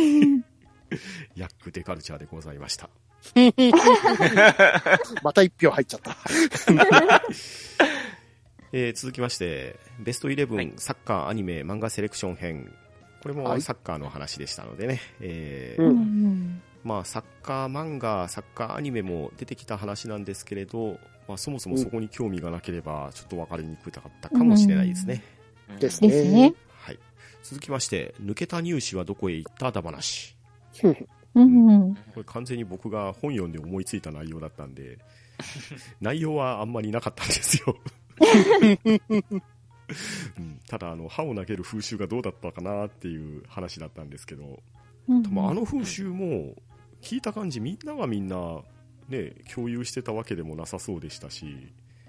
[1.35, 2.89] ヤックデカルチャーでございました。
[5.23, 6.17] また一票入っちゃった。
[8.75, 12.73] えー続きまして、ベストイレブはいンサッカーアニメ漫画セレクション編。
[13.21, 14.99] これはいもサッカーの話でしたのでね。
[15.21, 25.23] えーうんうんまあ、サッカー漫画、サッカーアニメも出てきた話なんですけれど、まあ、そもそもそこに興味がなければ、ちょっと分かりにくかったかもしれないですね。
[25.79, 26.53] ですですね。
[26.77, 26.99] はい。
[27.43, 30.35] 続きまして、抜けた入試はどこへ行っただ話。
[30.83, 30.97] うん
[31.35, 31.95] うん。
[31.95, 34.99] これ完全に僕が本読んで思いついた内容だったんで、
[36.01, 37.77] 内容はあんまりなかったんですよ。
[40.37, 44.61] うん、ただ、あの、歯を投げる風習がどうだったかなっていう話だったんですけど、
[45.07, 46.55] うん多分あの風習も、
[47.01, 48.61] 聞いた感じみんながみんな、
[49.09, 51.45] ね、共有してたわけでもなさそうでしたし、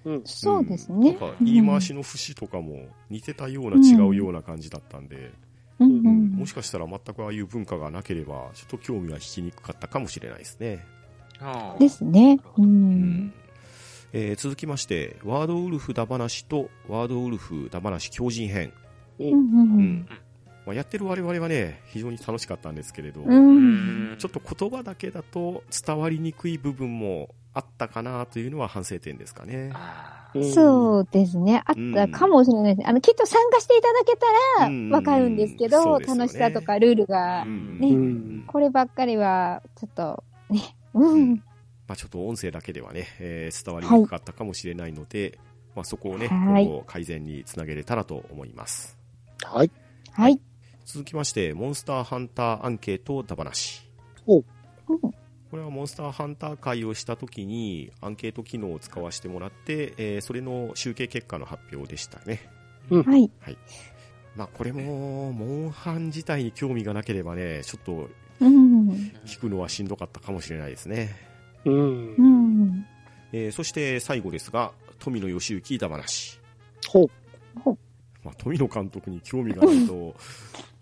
[0.04, 0.22] うん。
[0.24, 1.10] そうですうんね。
[1.10, 5.32] なんか言い回しの節とかも似てたような違うような感じだったんで、
[5.80, 10.84] うんううんんもしかしたら全くああいう文化がなければ、ちょっと興味が引きにくかったかもしれないですね。
[11.78, 12.38] ですね。
[12.56, 12.62] う。
[12.62, 13.34] うんん
[14.12, 18.72] えー続きまして、ワードウルフだ話とワードウルフだ話狂人編。
[19.18, 20.08] うんうん
[20.66, 24.10] まあ、やってる我々はね、非常に楽しかったんですけれど、うん。
[24.10, 24.16] うん。
[24.18, 29.72] ちょっと言葉だけだと伝わりにくい部分もあったかなというのは反省点ですかね。
[30.52, 31.62] そうですね。
[31.64, 32.88] あったかもしれないです。
[32.88, 41.34] あの、きっと参加していただけたうんらわかるんですけど、そうですよね楽しさとかルールがう、んねうんこればっかりは、ちょっと、ね、うん。
[41.86, 45.38] まあ、ちょっと音声だけではね、えー伝わりにくかったかもしれないので、
[45.76, 48.98] まあ、そこをね、はい今後改善につなげれたらと思います。
[49.44, 49.70] はい。
[50.12, 50.40] はい。
[50.84, 53.88] 続きまして、モンスターハンターアンケートだ話。
[54.26, 54.44] おうん
[55.50, 62.40] これはモンスターハンター会をしたときにアンケート機能を使わせてもらって、えーそれの集計結果の発表でしたね。
[63.40, 63.58] はい。
[64.34, 68.10] まあこれも、モンハン自体に興味がなければね、ちょっと
[68.40, 68.88] うん。
[69.24, 71.14] 聞くのはしんどかったかもしれないですね。
[71.64, 72.22] うんう。
[72.22, 72.86] ん。
[73.32, 76.40] えーそして最後ですが、富野義行だ話。
[76.88, 77.06] ほう。
[78.24, 80.16] まあ、富野監督に興味がないと、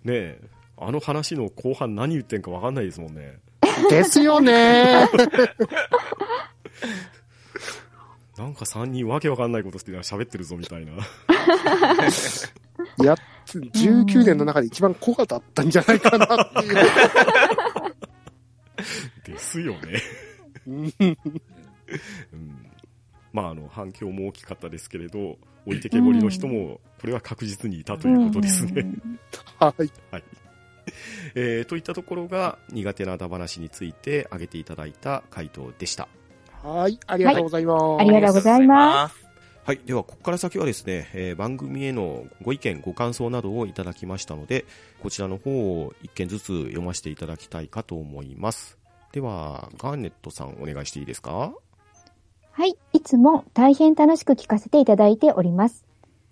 [0.04, 0.40] ねえ、
[0.78, 3.38] あの話の後半何言ってんかわかんないですもんね。
[3.88, 5.08] ですよね。
[8.36, 10.92] なんか3人わけわかんないことして喋ってるぞみたいな。
[10.92, 10.96] い
[13.04, 13.14] や、
[13.46, 16.74] 19年の中で一番濃かだったんじゃないかなっていう。
[19.24, 20.02] ですよね。
[20.66, 20.92] うん
[22.32, 22.66] うん、
[23.32, 28.86] まあ、あの、反響も大きかったですけれど、置いてけぼりの人も、これは確実にいたということですね。
[29.58, 29.90] はい。
[30.10, 30.24] はい。
[31.34, 36.08] えーといったところが、苦手なだ話について挙げていただいた回答でした。
[36.62, 36.98] はい。
[37.06, 38.00] ありがとうございます。
[38.00, 39.22] ありがとうございます。
[39.64, 39.80] はい。
[39.86, 44.64] では、ここから先はですね、えー番組へのご意見、ご感想などをいただきましたので、
[45.00, 48.76] こちらの方を一件ずつ読ませていただきたいかと思います。
[49.12, 51.52] では、ガーネットさんお願いしていいですか？
[52.52, 52.76] はい。
[52.92, 55.86] いつも大変楽しく聞かせていただいております。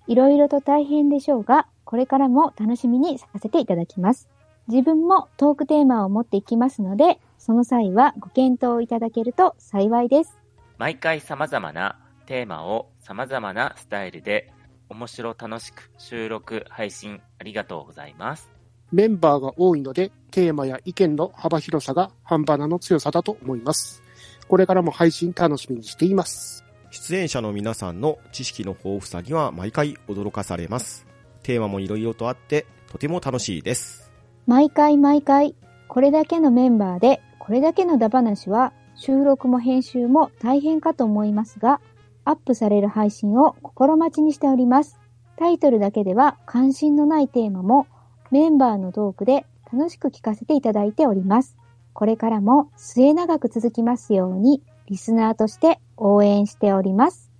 [0.07, 4.29] いろいろと大変でしょうが、これからも楽しみにさせていただきます。
[4.69, 10.39] 自分もトークテーマを持っていきますので、その際はご検討いただけると幸いです。
[10.77, 14.53] 毎回様々なテーマを様々なスタイルで
[14.91, 18.51] 面白楽しく収録配信ありがとうございます。
[18.93, 24.03] メンバーが多いので、テーマや意見の幅広さが半端なの強さだと思います。
[24.51, 26.65] これからも配信楽しみにしています。
[26.91, 31.07] 出演者の皆さんの知識の豊富さには毎回驚かされます。
[31.45, 34.11] テーマもいろいろとあって、とても楽しいです。
[34.49, 35.55] 毎回毎回、
[35.87, 41.81] これだけのメンバーで、これだけのダ話は、収録も編集も大変かと思いますが、
[42.25, 44.99] アップされる配信を心待ちにしております。
[45.37, 47.87] タイトルだけでは関心のないテーマも、
[48.33, 51.57] メンバーのトークで楽しく聞かせていただいております。
[51.93, 57.31] これからも末永く続きますように、リスナーとして応援しております。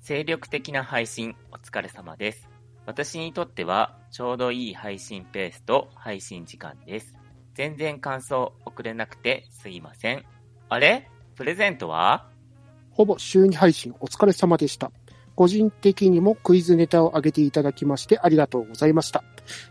[0.00, 2.48] 精力的な配信お疲れ様です。
[2.86, 7.14] 私にとってはちょうどいい配信ペースと配信時間です。
[7.54, 10.24] 全然感想送れなくてすいません。
[10.68, 11.08] あれ？
[11.36, 12.28] プレゼントは？
[12.90, 14.90] ほぼ週2配信お疲れ様でした。
[15.36, 19.22] 個人的にもクイズネタを上げていただきましてありがとうございました。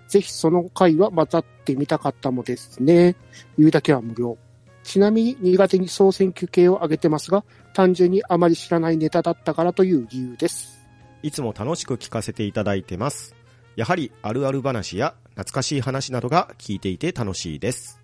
[0.07, 3.15] ぜひその回は混ざってみたかったもですね。
[3.57, 4.37] 言うだけは無料。
[4.83, 10.79] ちなみに苦手に総選挙系を上げてますが、単純にあまり知らないネタだったからという理由です。
[11.21, 13.35] いつも楽しく聞かせていただいてます。
[13.75, 18.01] やはりあるある話や懐かしい話などが聞いていて楽しいです。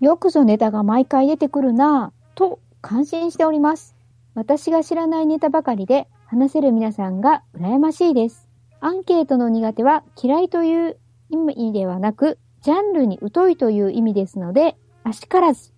[0.00, 3.96] よくぞネタが毎回出てくるなぁ、と感心しております。
[4.34, 8.47] 私が知らないネタばかりで話せる皆さんが羨ましいです。
[8.80, 10.98] アンケートの苦手は嫌いという
[11.30, 15.72] 意味ではなく、ジャンルに疎いという意味ですので、あしからず。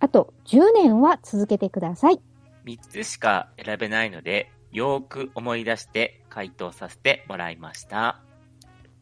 [0.00, 2.20] あと10年は続けてください。
[2.64, 8.20] 3つしか選べないので、よーく思い出して回答させてもらいました。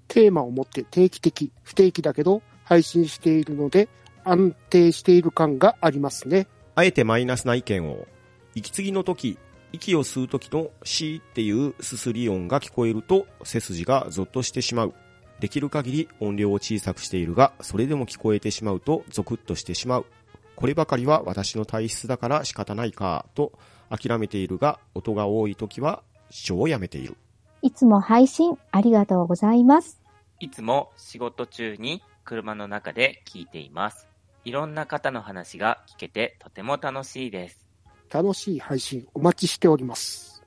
[0.08, 3.88] テーマを持って定期的、不定期だけど配信しているので
[4.24, 6.46] 安定している感がありますね。
[6.74, 8.06] あえてマイナスな意見を、
[8.54, 9.38] 息継ぎの時、
[9.72, 14.94] 息を吸う時のシーっていうすすり音が聞こえると背筋がゾッとしてしまう。
[15.40, 20.06] できる限り音量を小さくしているが、それでも聞こえてしまうとゾクッとしてしまう。
[20.54, 23.52] こればかりは私の体質だから仕方ないか、と
[23.90, 27.16] 諦めているが、音が多い時は視聴をやめている。
[27.60, 30.00] いつも配信ありがとうございます。
[30.40, 34.08] いつも仕事中に車の中で聞いています。
[34.44, 37.65] いろんな方の話が聞けてとても楽しいです。
[38.10, 40.44] 楽しい配信お待ちしております。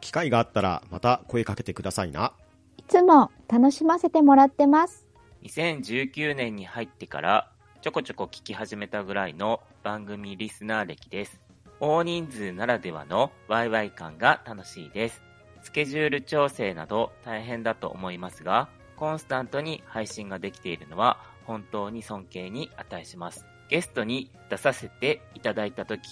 [0.00, 2.32] 機会があったらまた声かけてくださいな。
[2.76, 5.06] いつも楽しませてもらってます。
[5.44, 7.50] 2019年に入ってから
[7.80, 11.40] ちょこちょこ聞き始めたぐらいの番組リスナー歴です。
[11.80, 15.22] 大人数ならではのワイワイ感が楽しいです。
[15.62, 23.44] スケジュール調整など大変だと思いますが、コンスタントに配信ができているのは本当に尊敬に値します。
[23.68, 26.02] ゲストに出させていただいたとき、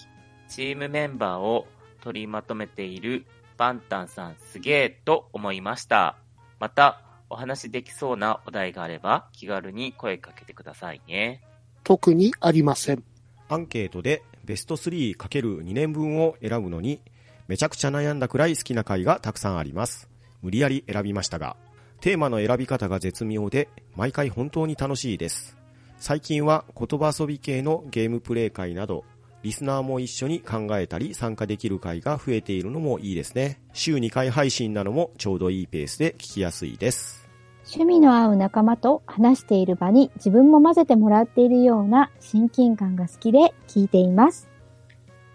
[0.52, 1.66] チームメンバーを
[2.02, 3.24] 取りまとめている
[3.56, 6.18] パンタンさんすげーと思いました。
[6.60, 7.00] また、
[7.30, 11.40] お話できそうなお題があれば気軽に声かけてくださいね。
[11.84, 13.02] 特にありません。
[13.48, 17.00] アンケートでベスト 3×2 年分を選ぶのに
[17.48, 20.10] めちゃくちゃ悩んだくらい好きな回がたくさんあります。
[20.42, 21.56] 無理やり選びましたが、
[22.02, 25.56] テーマの選び方が絶妙で毎回本当に楽しいです。
[25.96, 29.04] 最近は言葉遊び系のゲームプレイ会など、
[29.42, 33.60] リスナーも一緒に考えたり参加できる回が増えているのもいいですね。
[33.72, 37.28] 週2回配信なのもちょうどいいペースで聞きやすいです。
[37.64, 44.48] 趣味の合う仲間と話している場に自分も混ぜてもらっているような親近感が好きで聞いています。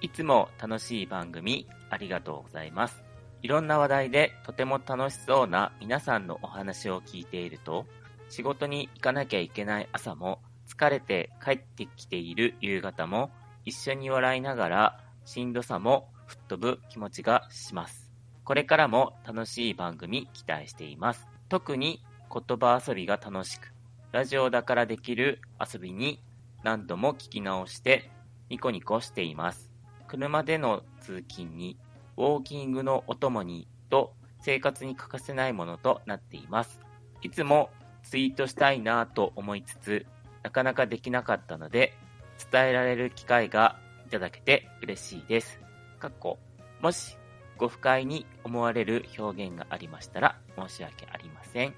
[0.02, 3.04] いつも楽しい番組ありがとうございます。
[3.42, 7.86] いろんな話題でとても楽しそうな皆さんのお話を聞いていると、
[8.30, 13.32] 仕事に行かなきゃいけない朝も、疲れて帰ってきている夕方も、
[13.68, 18.10] 一緒に笑いながら、しんどさも吹っ飛ぶ気持ちがします。
[18.46, 21.28] これからも楽しい番組期待しています。
[21.50, 22.02] 特に
[22.34, 23.74] 言葉遊びが楽しく、
[24.14, 26.24] ラジオだからできる遊びに
[26.64, 28.10] 何度も聞き直して
[28.50, 29.70] ニコニコしています。
[30.08, 31.78] 車での通勤に、
[32.16, 36.80] ウォーキングのお供にと生活に欠かせないものとなっています。
[37.22, 37.70] いつも
[38.04, 40.06] ツイートしたいなぁと思いつつ、
[40.42, 41.98] なかなかできなかったので、
[42.52, 45.60] 伝えられる機会がいただけて嬉しいです。
[46.00, 46.38] かっこ、
[46.82, 47.18] もし
[47.58, 51.74] ご不快に思われる表現がありましたら申し訳ありません。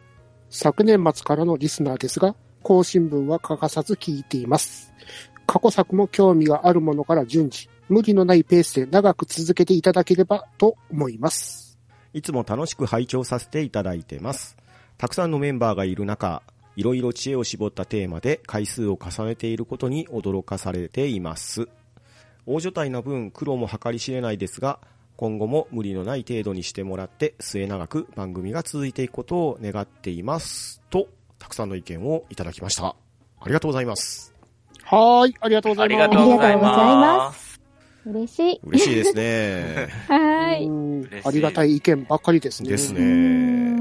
[0.49, 4.93] 昨年末からのリスナーですが、更新分は欠かさず聞いています。
[5.47, 11.79] 過去作も興味があるものから順次、無理のないペースで長く続けていただければと思います。
[12.13, 14.57] いつも楽しく拝聴させていただいてます。
[14.97, 16.43] たくさんのメンバーがいる中、
[16.75, 21.67] いろいろ知恵を絞ったテーマで回数を重ねていることに驚かされています。
[22.45, 24.79] 大所帯な分苦労も計り知れないですが、
[25.17, 30.81] 今後も無理のない程度にしてもらって末永く番組が続いていくことを願っています。
[30.89, 32.95] と、たくさんの意見をいただきました。
[33.41, 34.33] ありがとうございます。
[34.83, 35.93] はーい、ありがとうござあいます。
[35.93, 37.17] りがとうございありがとうございま。
[37.17, 37.59] ます
[38.05, 38.59] 嬉しい。
[38.63, 39.89] 嬉しいですね。
[40.07, 40.69] はい。
[41.25, 42.67] ありがたい意見ばっかりですね。
[42.69, 43.78] うですね。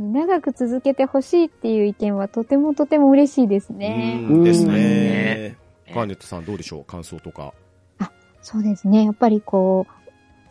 [0.00, 4.20] 長く続けてほしいっていう意見はとてもとても嬉しいですね。
[4.28, 5.56] うんですうんねね。
[5.94, 6.84] ガーネットさんどうでしょう？
[6.84, 7.52] 感想とか。
[8.42, 9.04] そうですね。
[9.04, 9.92] やっぱりこう、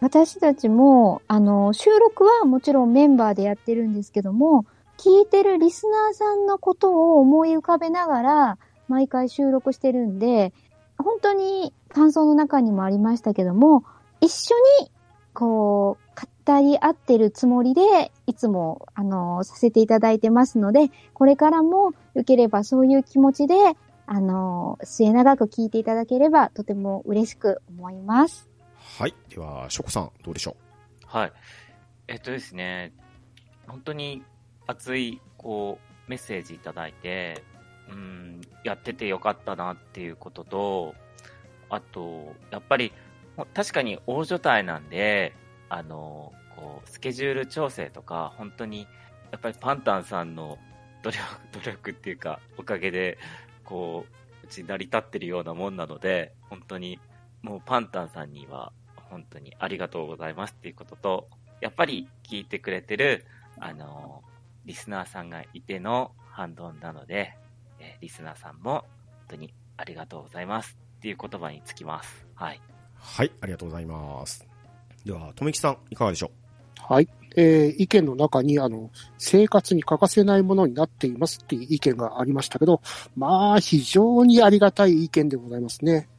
[0.01, 4.65] 私たちも、あの、収録はもちろんメンバーでやってるんですけども、
[4.97, 10.53] 聞いてるリスナーさんのことを思い浮かべながら、毎回収録してるんで、
[10.97, 13.83] 本当に感想の中にもありましたけども、
[14.21, 14.91] 一緒に、
[15.33, 16.15] こう、
[16.45, 23.55] 語り合ってるつもりで、いつも、あの、させていただいてますので、これからも、よければそういう気持ちで、
[24.05, 28.49] あの、末永く聞いていただければ、とても嬉しく思います。
[28.99, 29.15] はい。
[29.29, 30.55] では、ショコさんどうでしょ
[31.05, 31.33] はい。
[32.07, 32.93] えっとですね、
[33.67, 34.23] 本当に
[34.67, 37.43] 熱い、こう、メッセージいただいて、
[37.89, 40.95] うん、やっててよかったなっていうことと、
[41.69, 42.91] あと、やっぱり、
[43.35, 45.33] ほ確かに大所帯なんで、
[45.73, 48.87] あの、こう、スケジュール調整とか、本当に、
[49.31, 50.59] やっぱりパンタンさんの
[51.01, 51.19] 努力、
[51.51, 53.17] 努力っていうか、おかげで、
[53.63, 56.99] こう、うち成り立ってるようなもんなので、本当に、
[57.41, 63.25] もうパンタンさんには、本当にありがとうございますっていうことと、やっぱり聞いてくれてる、
[63.59, 64.23] あの、
[64.65, 67.33] リスナーさんがいてのハンドンなので、
[67.79, 68.83] えリスナーさんも本
[69.29, 72.27] 当にありがとうございますっていう言葉につきます。
[72.35, 72.61] はい。
[72.93, 73.31] はい。
[73.41, 74.52] ありがとうございます。
[75.05, 76.31] では、とめきさんいかがでしょ
[76.79, 77.09] はい。
[77.35, 82.81] えー意見の中に、あの、生活に欠かせないものになっていますっていう意見がありましたけど、
[83.15, 86.09] まあ、非常にありがたい意見でございますね。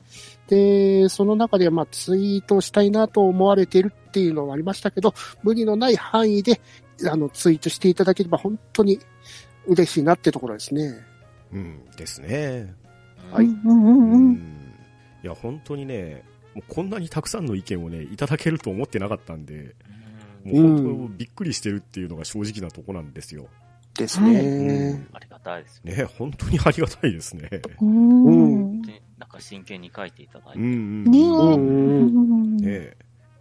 [0.49, 6.61] で、その中で、まあ、ツイートしたいなと思われているっていうのはありましたけど、無理のない範囲で、
[7.11, 8.99] あの、ツイートしていただければ本当に
[9.67, 10.83] 嬉しいなってところですね。
[11.53, 11.85] ううん。
[11.97, 12.75] ですね。
[13.31, 14.75] はいうんうんうん。
[15.23, 16.23] いや、本当にね、
[16.55, 19.75] もうこんなにたくさんの意見をね、いただけると思ってなかったんで、
[20.45, 23.47] もう本当びっくりしてるっていうのが正直なとこなんですよ。
[23.97, 25.07] ですはいね。
[25.13, 25.97] ありがたいですね。
[25.97, 27.49] ね、本当にありがたいですね。
[27.81, 28.83] うん
[29.17, 30.59] なんか真剣に書いていただいて。
[30.59, 32.57] うんうん。
[32.57, 32.97] ねえ。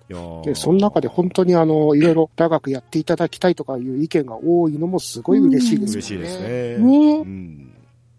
[0.10, 6.06] いやーで、その中で本当にあの、いろいろ長くやっていただきたいとかいう意見が多いのもすごい嬉しいですよね。
[6.06, 6.48] 嬉しいですね。
[6.78, 7.74] ねうん。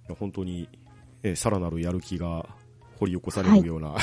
[0.08, 0.68] いや本当に、
[1.22, 2.46] えさらなるやる気が
[2.98, 3.96] 掘り起こされるような、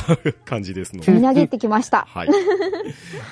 [0.46, 2.06] 感じですので、積み上げてきました。
[2.08, 2.28] はい。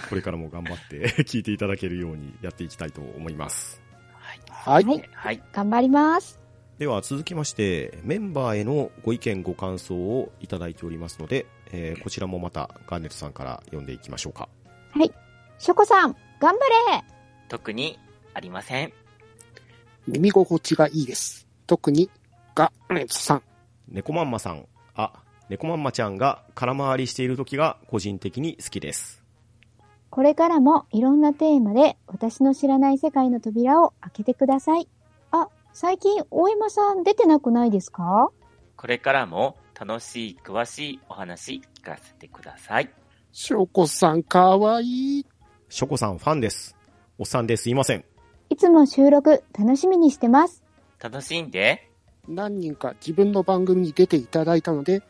[0.10, 3.82] これからも頑張って 聞いていただけるようにやっていきたいと思います。
[4.14, 4.40] はい。
[4.50, 4.84] はい。
[4.84, 5.44] はいはい。
[5.52, 6.40] 頑張ります。
[6.78, 14.48] では続きまして、メンバーへのご意見ご感想をいただいておりますので、えーこちらもまたガーネットさんから読んでいきましょうか。
[15.60, 17.04] ショコさん、頑張れ
[17.50, 18.00] 特に
[18.34, 18.94] ありません。
[20.08, 21.50] 耳心地がいいです。
[21.68, 22.10] 特に、
[22.56, 23.44] ガネツさん。
[23.90, 25.12] 猫まんまさん、あ、
[25.50, 29.24] 猫まんまちゃんが空回りしている時が個人的に好きです。
[30.12, 34.88] これからもいろんなテーマで私の知らない世界の扉を開けてください。
[35.32, 38.30] あ、最近大山さん出てなくないですか？
[38.76, 42.90] これからも楽しい、詳しいお話聞かせてください。
[43.32, 45.26] ショコさんかわいい。
[45.68, 46.76] ショコさんファンです。
[47.18, 48.06] おっさんですいません。
[48.50, 50.64] いつも収録楽しみにしてます。
[51.02, 51.90] 楽しんで、
[52.28, 55.02] 何人か自分の番組に出ていただいたので、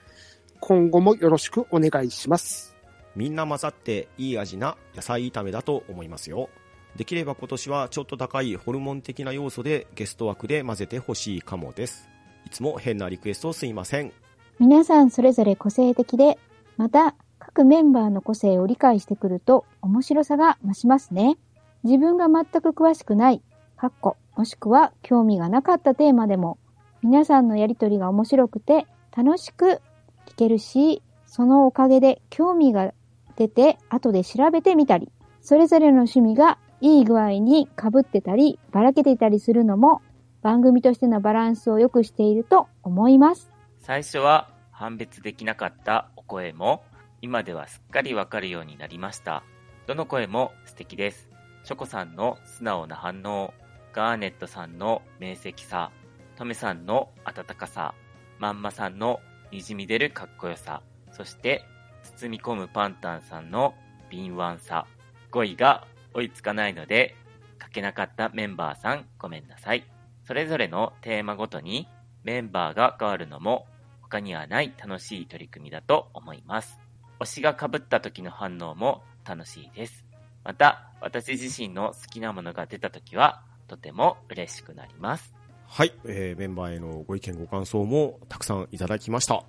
[0.60, 2.76] 今後もよろしくお願いします。
[3.16, 6.49] みんな混ざっていい味な野菜炒めだと思いますよ。
[6.95, 12.10] できれば今年はちょっと高いホルモン的な要素でゲスト枠で混ぜてほしいかもです。
[12.45, 14.12] いつも変なリクエストすいません。
[14.60, 16.38] 皆さんそれぞれ個性的で、
[16.78, 21.38] また各メンバーの個性を理解してくると面白さが増しますね。
[21.84, 23.41] 自分が全く詳しくない、
[23.78, 26.57] かっこ、もしくは興味がなかったテーマでも、
[27.01, 28.86] 皆さんのやりとりが面白くて
[29.16, 29.82] 楽しく
[30.30, 32.94] 聞けるし、そのおかげで興味が
[33.36, 35.12] 出て後で調べてみたり、
[35.42, 40.02] それぞれの趣味がいい具合に被ってたり、ばらけていたりするのも
[40.42, 43.52] 番組としてのバランスを良くしていると思います。
[43.80, 46.84] 最初は判別できなかったお声も、
[47.22, 49.44] 今ではすっかりわかるようになりました。
[49.88, 51.28] どの声も素敵です。
[51.64, 53.54] ショコさんの素直な反応、
[53.92, 55.92] ガーネットさんの明晰さ、
[56.38, 57.94] トメさんの温かさ、
[58.38, 59.20] まんまさんの
[59.52, 60.82] 滲み出るかっこよさ、
[61.12, 61.64] そして
[62.04, 63.74] 包み込むパンタンさんの
[64.10, 64.86] 敏腕さ、
[65.32, 67.16] 語彙が追いつかないので、
[67.62, 69.84] 書けなかったメンバーさんごめんなさい。
[70.24, 71.88] それぞれのテーマごとに
[72.24, 73.68] メンバーが変わるのも
[74.02, 76.80] 他にはない楽しい取り組みだと思います。
[77.20, 80.06] 推しが被った時の反応も楽しいです。
[80.43, 85.39] また、私自身の好きなものが出た時はとても嬉しくなります。
[85.72, 89.36] はい、えーメンバーへのご意見ご感想もたくさんいただきました。
[89.36, 89.44] は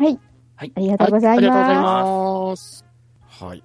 [0.00, 0.18] い。
[0.56, 2.82] はいありがとうございありがとうございます。
[2.82, 3.46] ます。
[3.46, 3.62] はい。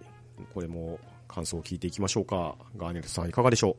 [0.54, 2.56] これも感想を聞いていきましょうか。
[2.76, 3.78] ガーネルさんいかがでしょ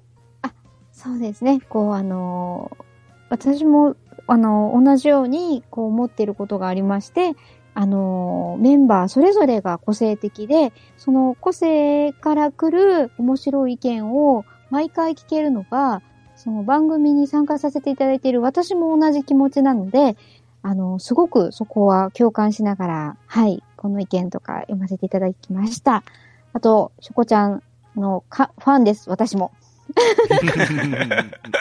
[0.99, 1.61] そうですね。
[1.61, 2.85] こう、あのー
[3.31, 3.95] 私も、
[4.27, 7.35] あのー同じように、こう思っていることがありまして、
[7.75, 16.03] あのーメンバーそれぞれが個性的で、その個性から来る面白い意見を毎回聞けるのが、
[16.39, 20.17] その番組に参加させていただいている私も同じ気持ちなので、
[20.63, 26.05] あの、すごくそこは共感しながら、はい、この意見とか読ませていただきました。
[26.53, 27.63] あと、しょこちゃん
[27.97, 29.53] のかファンです、私も。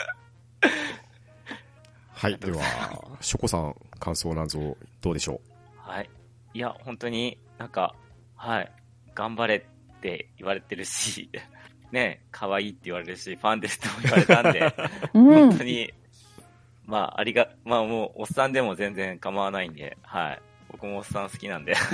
[2.18, 2.38] はい。
[2.38, 2.58] では、
[3.20, 5.40] ショコさん、感想なんぞどうでしょ
[5.76, 6.10] はい。
[6.54, 7.94] いや、本当になんか、
[8.34, 8.72] はい。
[9.14, 11.30] 頑張れって言われてるし、
[11.92, 14.74] ね、可愛いって言われるし、ファンですっても言われたんで、
[15.14, 15.92] うん本当に、
[16.86, 20.42] まあ、ありが、まあもう、おっさんでも全然構わないんで、はい。
[20.70, 21.74] 僕もおっさん好きなんで。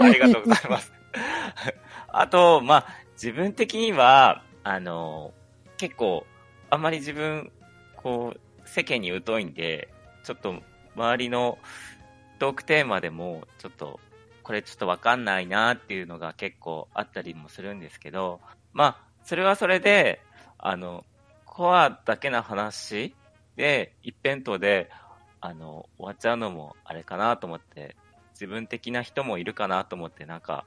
[0.00, 0.92] ありがとうございます。
[2.08, 5.32] あと、まあ、自分的には、あの、
[5.76, 6.26] 結構、
[6.70, 7.52] あんまり自分、
[7.96, 9.88] こう、世間に疎いんで、
[10.24, 10.62] ちょっと、
[10.94, 11.58] 周りの
[12.38, 14.00] トークテーマでも、ちょっと、
[14.46, 18.38] これちょっとわかんないなっていうのが結構あったりもするんですけど、
[18.72, 20.20] まあ、それはそれで、
[20.56, 21.04] あの、
[21.44, 23.12] コアだけの話
[23.56, 24.88] で、一辺倒で、
[25.40, 27.96] あの、終わっちゃうのもあれかなと思って、
[28.34, 30.64] 自分的な人もいるかなと思って、なんか、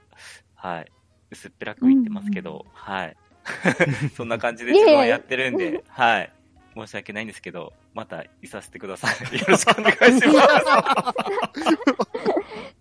[0.56, 0.92] はい、
[1.32, 3.16] 薄っぺらく言ってますけど、はい。
[4.14, 6.34] そんな感じで自分はやってるんで、はい。
[6.76, 9.40] 申し訳ないんですけど、またいさせてください。
[9.40, 12.30] よろしくお願いします。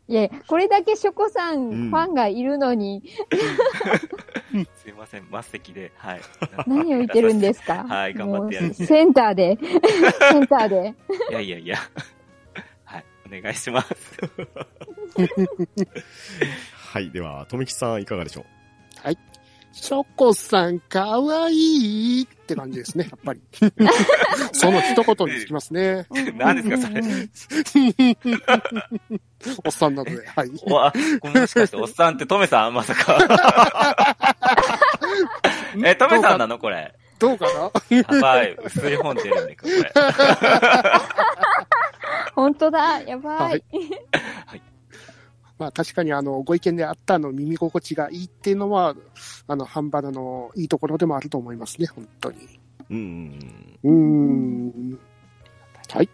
[0.08, 3.02] いやいやこれだけショコさん、うんファンがいるのに、
[4.74, 6.20] すいません、末席で、はい。
[6.66, 7.84] 何を言ってるんですか？
[7.84, 9.58] はい頑張ってやるんセンターで、
[10.32, 10.94] センターで。
[11.30, 11.76] いやいやいや。
[12.84, 13.94] はい、お願いします。
[14.22, 14.48] う
[16.92, 17.10] はい。
[17.10, 18.46] では、とめきさんいかがでしょ
[19.04, 19.08] う？
[19.72, 23.40] ショコさん、かわいいって感じですね、やっぱり。
[24.52, 26.06] その一言につきますね。
[26.36, 27.02] 何ですか、それ？
[29.64, 30.50] おっさんなので、はい。
[30.64, 30.90] お、あ、
[31.20, 33.16] これもしかして、おっさんってトメさんまさか。
[35.84, 36.58] え、トメさんなの？
[36.58, 36.92] これ。
[37.20, 37.46] どうか
[37.90, 37.96] な？
[37.96, 38.56] やばい。
[38.64, 39.92] 薄い本出るんで、これ。
[42.34, 43.62] 本当だ、やばはいい。
[45.58, 48.94] まあ確かにあの、ご意見であったの耳心地がいいっていうのは、
[49.46, 52.36] あの、ハンバナのいいところでもあると思いますね、本当に。
[52.90, 52.96] うん
[53.84, 54.68] うんうん。
[54.68, 54.98] うーん。
[55.90, 56.08] はい。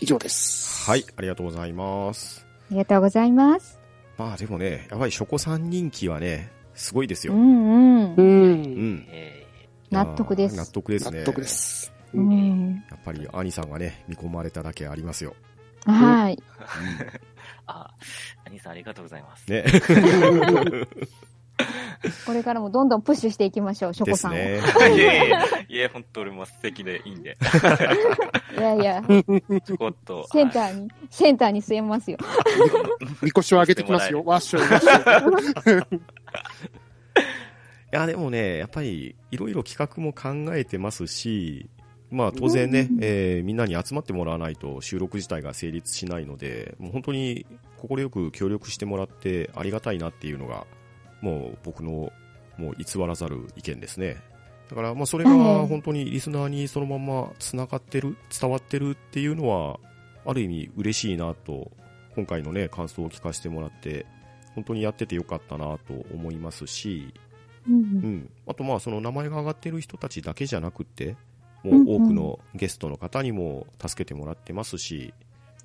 [0.00, 0.88] 以上です。
[0.90, 1.04] はい。
[1.16, 2.46] ありがとうございます。
[2.70, 3.78] ありがとうございます。
[4.16, 7.34] まあでもね、やっぱりショコさん人気はね、すごいですよ。
[7.34, 8.14] うんうんう。。
[8.16, 8.62] うん
[8.96, 9.06] ん。
[9.10, 9.46] え
[9.90, 11.20] 納得です納得ですね。
[11.20, 11.46] 納得で。
[11.48, 11.92] す。
[12.14, 12.84] ううんん。
[12.90, 15.34] やっぱり兄さんがね、見込まれただけありますよ。
[15.86, 16.36] はい。
[16.36, 16.40] ー、
[17.66, 17.90] あ、
[18.46, 19.50] 兄さんありがとうございます。
[19.50, 19.64] ね。
[22.26, 24.34] これからもどんどんプッシュしていきましょう、ショコさんを。
[24.34, 24.96] ですね。
[24.96, 25.34] いえいえ、
[25.68, 27.36] いえ、本当俺も素敵でいいんで。
[28.56, 29.02] いやいや、
[29.64, 30.26] ちょこっと。
[30.28, 32.18] センターに、センターに据えますよ。
[33.22, 34.24] みこしを上げてきますよ。
[34.24, 34.90] わっしょいわっしょ
[35.78, 35.82] い。
[37.92, 41.68] いや、でもね、やっぱり、いろいろ企画も考えてますし、
[42.10, 47.46] まあ当然ねうん、えーみんなに集まってもらわないと収録自体が成立しないので、もう本当に
[47.76, 50.66] 快く協力してもらってありがたいなっていうのが、
[51.20, 52.12] もう僕の
[52.58, 54.16] もう偽らざる意見ですね。
[54.68, 59.78] だからまあそれがはい本当にリスナーにそのまま繋がってる、伝わってるっていうのは、
[60.24, 61.70] ある意味嬉しいなと、
[62.14, 64.06] 今回のね、感想を聞かせてもらって、
[64.54, 67.14] 本当にやっててよかったなと思いますし、
[67.68, 71.16] うんうん、あとまあその名前が挙がってる人たちだけじゃなくて、
[71.62, 75.12] もう多くのゲストの方にも助けてもらってますし、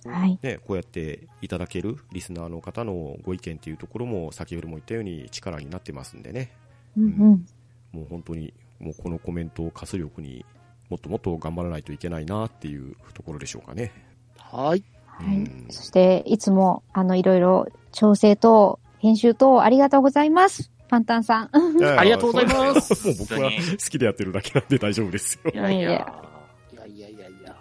[0.05, 0.37] はい。
[0.41, 6.51] ね、こうやっていただけるリスナーの方のご意見っていうところも先ほども言ったように力になってますんでね、
[6.97, 7.45] うんうん。
[7.91, 10.45] もう本当にもうこのコメントを活力に
[10.89, 13.91] もっともっと頑張らないといけないなっていうところでしょうかね。
[14.37, 14.83] はい。
[15.07, 15.65] はいうん。
[15.69, 20.71] そして、いつも、あの、いろいろ、調整と、編集と、ありがとうございます。
[20.87, 21.49] パンタンさん。
[21.97, 25.57] ありがとうございますもう僕は好きでやってるだけなんで大丈夫ですよい。
[25.57, 27.55] やいや、いやいやいやいやいや。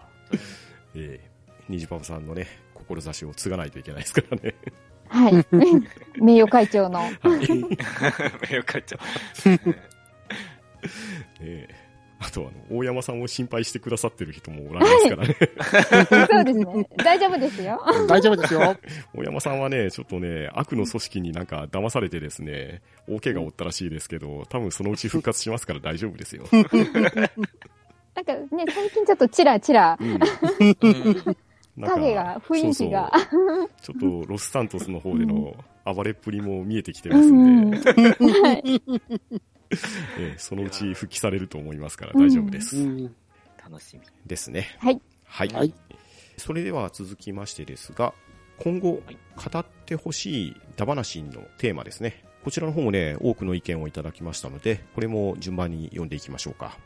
[0.95, 1.31] ええ
[1.69, 4.55] ニジパパさんのね、志を継がないといけないですからね。
[5.09, 5.47] はい。
[6.21, 6.99] 名誉会長の。
[6.99, 8.55] はい。
[8.55, 8.99] よかった。
[11.41, 11.84] ええ
[12.27, 15.37] あとあの、大山さんを心配してくださってる人もおられますからね。
[16.35, 16.89] そうですね。
[16.97, 17.81] 大丈夫ですよ。
[18.09, 18.77] 大丈夫ですよ。
[19.15, 26.45] 大山さんはね、ちょっとね、悪の組織になんか騙されてですね、大怪我を負ったらしいですけど、多分そのうち復活しますから大丈夫ですよ。
[28.15, 29.99] なんかね、最近ちょっとチラチラ、
[31.81, 33.13] 影が、雰囲気が。
[33.31, 35.55] そうそうちょっとロスサントスの方での
[35.85, 37.79] 暴れっぷりも見えてきてまうすんうんんで、
[38.41, 38.83] はい。
[40.19, 42.77] ええそのうち復帰されると思いますから大丈夫です。
[42.77, 43.15] うん。
[43.63, 44.03] 楽しみ。
[44.27, 44.77] ですね。
[44.79, 45.01] はい。
[45.25, 45.49] はい。
[45.49, 45.75] はい。
[46.37, 48.15] それでは続きましてですが、
[48.59, 52.25] 今後はい語ってほしいダバナシンのテーマですね。
[52.45, 56.79] こちらの方もね、多くの意見をいただきましたので、これも順番に読んでいきましょうか。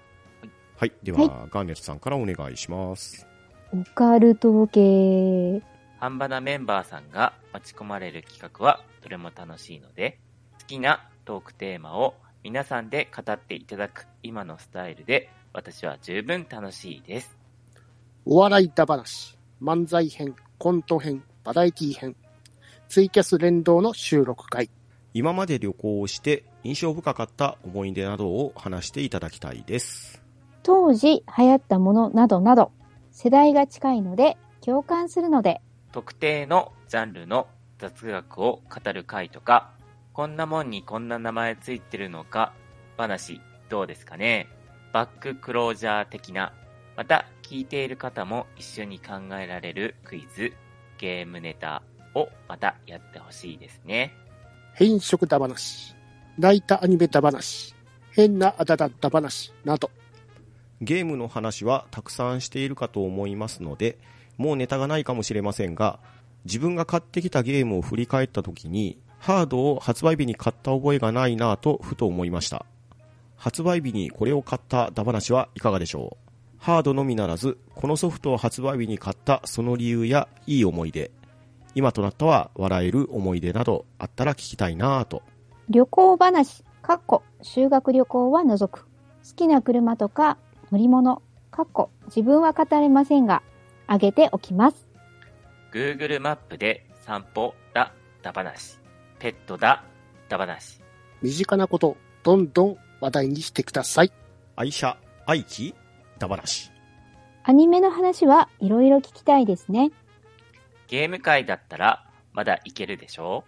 [0.76, 0.93] はい。
[1.03, 3.26] では、はガーネットさんからお願いします。
[3.72, 5.61] オカルト系。
[5.99, 10.20] ハンバナメンバーさんが待ち込まれる企画はどれも楽しいので、
[10.61, 12.14] 好きなトークテーマを
[12.49, 17.37] 皆さんで語っていただく今のスタイルで、私は十分楽しいです。
[18.25, 22.17] お笑いだ話、漫才編、コント編、バラエティ編、
[22.89, 24.71] ツイキャス連動の収録会。
[25.13, 30.23] 今まで旅行をして印象深かった思い出などを話していただきたいです。
[30.63, 32.73] 当時流行ったものなどなど、
[33.11, 35.61] 世代が近いので、共感するので、
[35.93, 37.47] 特定のジャンルの
[37.79, 39.73] 雑学を語る回とか、
[40.19, 42.53] こんなもんにこんな名前ついてるのか
[42.97, 44.49] 話どうですかね
[44.93, 46.53] バッククロージャー的な、
[46.97, 50.53] また聞いている方も一緒に考えられるクイズ、
[50.99, 51.85] ゲームネタ
[52.16, 54.12] をまたやってほしいですね。
[54.75, 55.95] 変色だ話、
[56.37, 57.77] 泣いたアニメだ話、
[58.11, 59.89] 変なあだだだ話など。
[60.81, 63.99] ゲームの話はたくさんしているかと思いますので、
[64.37, 66.01] もうネタがないかもしれませんが、
[66.45, 72.64] 自分が買ってきたゲームを振り返った時に、ハードを発売日に買った覚えがないなぁとふと思いました。
[73.37, 76.29] 発売日にこれを買ったダ話はいかがでしょう？
[76.59, 81.12] ハードのみならず、このソフトを発売日に買ったその理由やいい思い出、
[81.75, 85.23] 今となったは笑える思い出などあったら聞きたいなぁと。
[85.69, 88.87] 旅行話、かっこ、修学旅行は除く。
[89.29, 90.39] 好きな車とか
[90.73, 93.43] 乗り物、かっこ、自分は語れませんが、
[93.87, 94.89] あげておきます。
[95.73, 97.93] Google マップで散歩だ、
[98.23, 98.79] だ話。
[99.19, 99.85] ペットだ、
[100.29, 100.81] だ話。
[101.23, 104.12] 身近なことをどんどん話題にしてください。
[104.57, 104.97] 愛車、
[105.27, 105.75] 愛機、
[106.19, 106.71] ダ話。
[107.45, 109.91] アニメの話はいろいろ聞きたいですね。
[110.87, 113.45] ゲーム界だったらまだいけるでしょ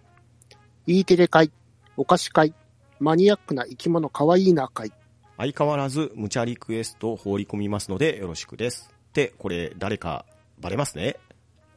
[0.87, 1.51] ？E テレ会、
[1.97, 2.55] お菓子会、
[2.99, 4.93] マニアックな生き物かわいいな会。
[5.37, 8.91] 相変わらず無茶リクエストを放り込みますのでよろしくです。
[9.11, 10.25] って、これ誰か
[10.59, 11.17] バレますね。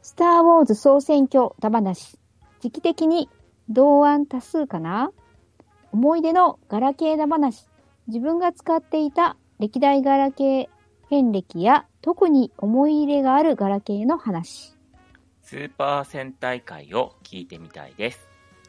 [0.02, 2.18] スター・ウォーズ総選挙だ話。
[2.60, 3.28] 時期的に
[3.68, 5.10] 同案多数かな？
[5.92, 7.66] 思い出のガラケーだ話。
[8.08, 10.68] 自分が使っていた歴代ガラケー
[11.08, 14.74] 遍歴や特に思い入れがあるガラケーの話。
[15.42, 18.26] スーパー戦隊会を聞いてみたいです。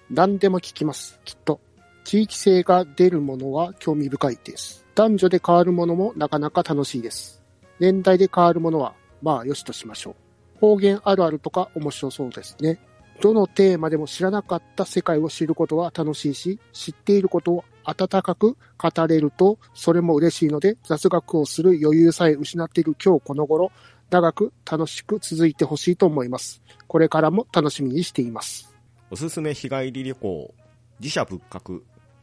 [0.10, 1.20] 何でも聞きます。
[1.26, 1.60] きっと。
[2.04, 4.86] 地域性が出るものは興味深いです。
[4.94, 7.42] 男女で変わるものもなかなか楽しいです。
[7.80, 10.60] 年代で変わるものは、まあよしとしましょう。
[10.60, 12.80] 方言あるあるとか面白そうですね。
[13.22, 23.72] どのテーマでも知らなかった世界を知ることは楽しいし、知っていることを温かく語れると、それも嬉しいので、雑学をする余裕さえ失っている今日この頃、
[24.10, 26.62] 長く楽しく続いてほしいと思います。
[26.88, 28.74] これからも楽しみにしています。
[29.10, 30.54] おすすめ日帰り旅行、
[31.00, 31.82] 自社仏閣、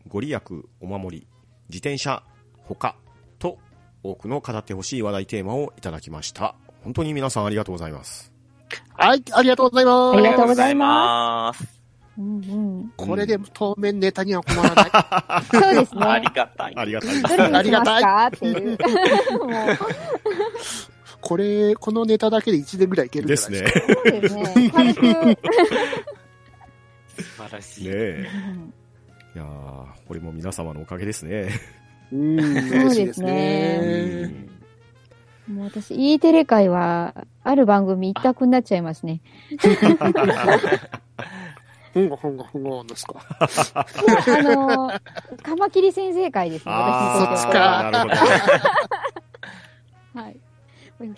[0.08, 0.40] ご利益
[0.80, 1.26] お守り、
[1.68, 2.22] 自転車、
[2.64, 2.96] 他
[3.38, 3.58] と
[4.02, 6.54] 多くの語ってほしい話題テーマをいただきました。
[6.82, 8.31] 本当に皆さんありがとうございます。
[8.94, 10.16] はい、ありがとうございます。
[10.16, 11.64] ありがとうございます。
[12.18, 12.92] うんうん。
[12.96, 14.90] これで当面ネタには困らない。
[15.50, 16.20] そうですあね。
[16.20, 16.72] りがたい。
[16.76, 18.78] ありがたいどれにしますありがたいかっていう。
[21.20, 24.20] これ、このネタだけで1年ぐらいいけるんでじゃないすね。
[24.20, 24.44] ですか。
[24.44, 24.52] そ
[24.82, 25.38] うですね。
[27.16, 27.88] 素晴らしい。
[27.88, 28.26] ねえ。
[28.56, 28.74] うん
[29.34, 31.48] いやーこれも皆様のおかげですね。
[32.12, 34.51] うん、そうでですね。
[35.52, 39.20] もう私、E テレ会は、ある番組一択になっちゃいますね。
[41.92, 43.16] ふんごふんごふんごですか？
[43.28, 43.86] あ
[44.42, 45.00] のー、
[45.42, 47.82] カマキリ先生会ですね、私にとっては。
[47.82, 48.16] そっちかなるほ
[50.14, 50.20] ど。
[50.22, 50.40] はい。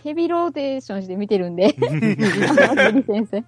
[0.03, 1.74] ヘビーローテーションして見てるんで。
[1.74, 1.80] カ
[2.74, 3.39] マキリ先生。
[3.39, 3.45] うん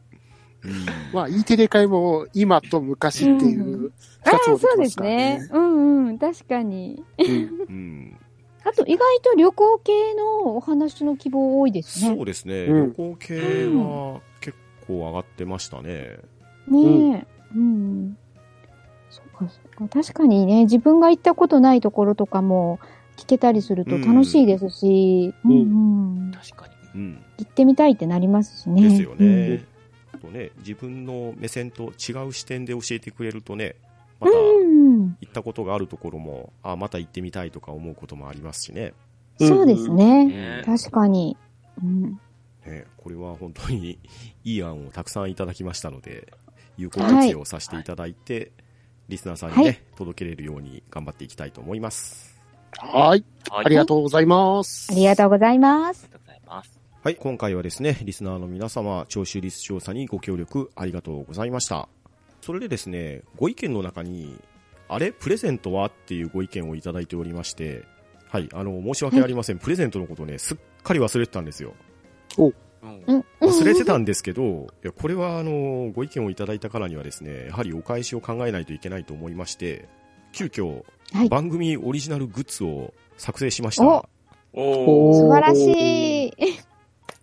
[1.13, 3.93] まあ、E テレ会も今と昔っていう
[4.25, 5.49] ああ、そうですねね。。
[5.53, 7.03] うんうん、確かに。
[7.19, 7.27] うん
[7.69, 8.16] うん
[8.67, 12.17] あと、意外と旅行系のお話の希望多いですね。
[12.17, 12.65] そうですね。
[12.65, 13.35] うん旅行系
[13.69, 16.19] は結構上がってましたね。
[16.67, 17.27] ねえ。
[17.55, 18.19] うん。
[19.09, 20.03] そうか、そうか。
[20.03, 22.81] 確かにね、自分が行ったことないところとかも
[23.17, 26.33] 聞けたりすると楽しいですし、ううんんうん。
[26.33, 27.01] 確かに。
[27.01, 27.25] うん。
[27.39, 28.83] 行ってみたいってなりますしね。
[28.83, 29.65] ですようんね。
[30.13, 33.77] あとね、自分の目線と違う視点で教えてくれるとね、
[34.21, 35.17] またうん。
[35.21, 38.95] 行ったことがあるところも、あまた行ってみたいとか思うこともありますしね。
[39.39, 40.27] そうですね。
[40.27, 41.37] ね確かに。
[41.83, 42.21] うん。
[42.67, 43.99] ねこれは本当に
[44.45, 46.33] いい案をたくさんいただきましたので、
[46.77, 48.53] 有効活用させていただいて、
[49.09, 52.39] リスナーさんにね、はい届けれるように頑張っていきたいと思います。
[52.79, 53.25] はい。
[53.51, 53.67] はい。
[53.67, 54.93] ありがとうございます。
[54.93, 56.05] ありがとうございます。
[56.05, 56.81] ありがとうございます。
[57.03, 61.89] はい、今回はですね、リスナーの皆様、聴取率調査にご協力ありがとうございました。
[62.47, 64.41] それでですね、ご意見の中に、
[64.89, 65.11] あれ？
[65.11, 65.89] プレゼントは？
[65.89, 67.83] っていうご意見をいただいておりまして、
[68.29, 69.59] はい、あの、申し訳ありません。
[69.59, 71.75] プレゼントのことね、すっかり忘れてたんですよ。
[72.39, 72.55] うん
[73.09, 73.25] うん。
[73.41, 79.89] 忘れてたんですけど、いや、これはあの、ご意見をいただいたからにはですね、やはりお返しを考えないといけないと思いまして、
[80.31, 84.09] 急遽、はい番組オリジナルグッズを作成しましおた。
[84.53, 85.15] おー。
[85.15, 86.33] 素晴らしい。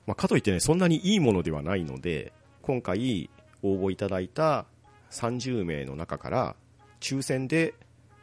[0.05, 3.29] まあ、かといってね、そんなにいいものではないので、今回
[3.61, 4.65] 応募いただいた
[5.13, 6.55] 30名の中から、
[6.99, 7.73] 抽選で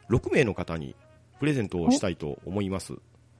[0.09, 0.95] 6名の方に
[1.39, 2.93] プレゼントをしたいと思います。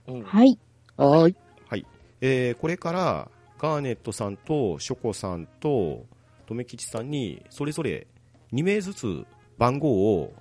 [0.07, 0.57] うんはい。
[0.97, 1.35] はい。
[1.67, 1.85] はい。
[2.21, 6.05] えー、これから、ガーネットさんとショコさんと、
[6.47, 8.07] とめきちさんに、それぞれ
[8.53, 9.25] 2名ずつ
[9.57, 10.33] 番号を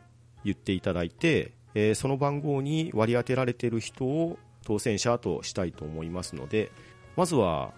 [0.44, 6.72] 言っていただいて、えーその番号に割り当てられている人を当選者としたいと思いますので、
[7.16, 7.74] まずは、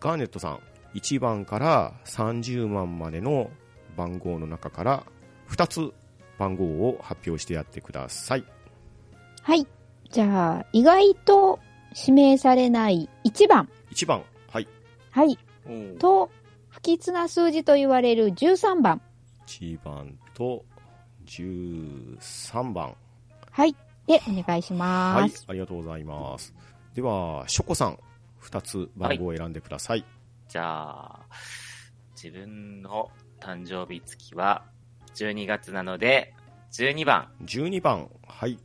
[0.00, 0.60] ガーネットさん、
[0.94, 3.50] 1番から30番までの
[3.98, 5.04] 番号の中から、
[5.50, 5.92] 2つ
[6.38, 8.44] 番号を発表してやってください。
[9.42, 9.66] はい。
[10.10, 11.58] じゃあ、意外と
[11.94, 13.68] 指名されない1番。
[13.90, 14.68] 1番、はい。
[15.10, 15.38] はい。
[15.66, 16.30] うんと、
[16.68, 19.02] 不吉な数字と言われる13番。
[19.46, 20.64] 1番と
[21.26, 22.94] 13番。
[23.50, 23.74] はい。
[24.06, 26.54] で、お願いしはいます。、ありがとうございます。
[26.94, 27.98] では、ショコさん、
[28.42, 30.04] 2つ番号を選んでください。
[30.48, 31.26] じゃあ、
[32.14, 33.10] 自分の
[33.40, 34.64] 誕生日月は
[35.14, 36.34] 12月なので、
[36.72, 37.28] 12番。
[37.44, 38.58] 12番、はい。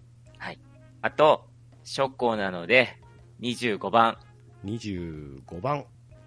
[1.05, 1.45] あと、
[1.83, 2.97] ショッコーなので、
[3.41, 4.17] 25番。
[4.63, 5.83] 25番、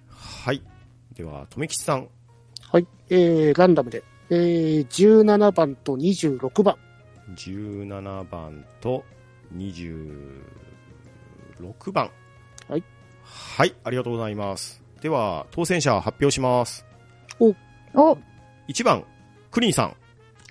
[0.07, 0.62] はい。
[1.14, 2.11] では、とめきちさん、
[2.70, 2.86] はい。
[3.09, 4.05] えー、ランダムで。
[4.28, 6.76] えー、17番と26番。
[7.34, 9.03] 17番と
[9.55, 10.42] 26
[11.90, 12.11] 番。
[12.68, 12.84] はい。
[13.24, 14.84] はい、ありがとうございます。
[15.01, 16.84] では、当選者発表します。
[17.40, 17.55] お、
[18.69, 19.05] 1番、
[19.51, 19.97] クリーンさん。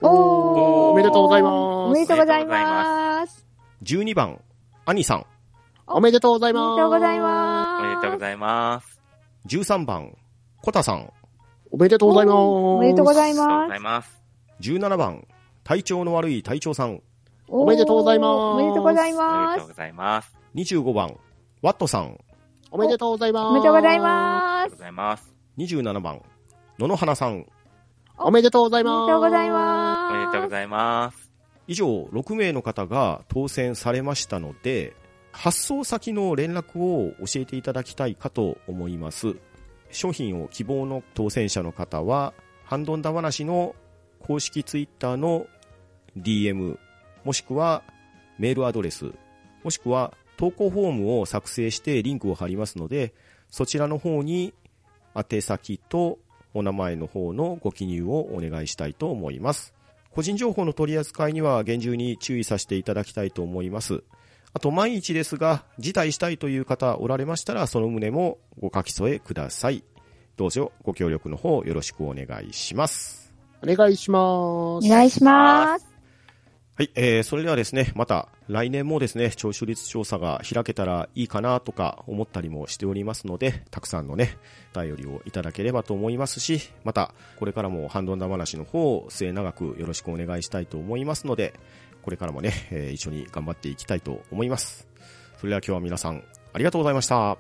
[0.02, 3.46] おーおめでとうございますおめでとうございます。
[3.84, 4.40] 12番、
[4.86, 5.26] アニさん。
[5.88, 6.70] おめでとうございおます。
[6.70, 7.80] めでとうございます。
[7.80, 9.02] おめでとうございます。
[9.48, 10.16] 13番、
[10.62, 11.12] コタさん。
[11.72, 12.36] おめでとうございます。
[12.36, 13.70] おめでとうございおめでとうごます。
[13.70, 14.24] ざいます。
[14.62, 15.28] 17番、
[15.64, 17.02] 体調の悪い隊長さん。
[17.48, 19.74] おめでとうございますおめでとうございおめますでとうご。
[19.74, 20.38] ざいます。
[20.56, 21.16] 25番、
[21.62, 22.18] ワットさん。
[22.72, 23.46] おめでとうございます。
[23.48, 24.84] おめでとうございおますめでとうご。
[24.84, 25.36] ざいます。
[25.58, 26.22] 27番、
[26.80, 27.46] 野々花さん。
[28.18, 29.02] おめでとうございおます。
[29.02, 30.14] めでとうございおます。
[30.14, 31.32] めでとうございます。
[31.68, 34.96] 以上、6名の方が当選されましたので、
[35.32, 39.36] 発送先の連絡を教えていただきたいかと思います。
[39.92, 43.76] 商品を希望の当選者の方は、ハンドンダ話の
[44.20, 45.48] 公式ツイッターの
[46.18, 46.78] DM、
[47.24, 47.84] もしくは
[48.40, 49.12] メールアドレス、
[49.64, 53.14] もしくは投稿フォームを作成してリンクを貼りますので、
[53.50, 54.54] そちらの方に
[55.16, 56.20] 宛先と
[56.56, 59.76] お名前の方のご記入をお願いしたいと思います。
[60.12, 64.04] 個人情報の取り扱いには厳重に注意させていただきたいと思います。
[64.54, 69.84] あと、万一ですが、辞退したいという方おられましたら、その旨もご書き添えください。
[70.38, 73.34] どうぞご協力の方よろしくお願いします。
[73.62, 74.86] お願いします。
[74.86, 75.95] お願いします。
[76.78, 84.38] はい、えー、それではですね、また来年もですね、聴取率調査が開けたらいいかなとか思ったりもしておりますので、たくさんのね、
[84.76, 91.54] お便りをいただければと思いますし、また、これからもハンドンダ話の方を末永くよろしくお願いしたいと思いますので、
[92.02, 94.90] これからもね、えー一緒に頑張っていきたいと思います。
[95.38, 97.32] それでは今日は皆さん、ありがとうございました。
[97.32, 97.38] あ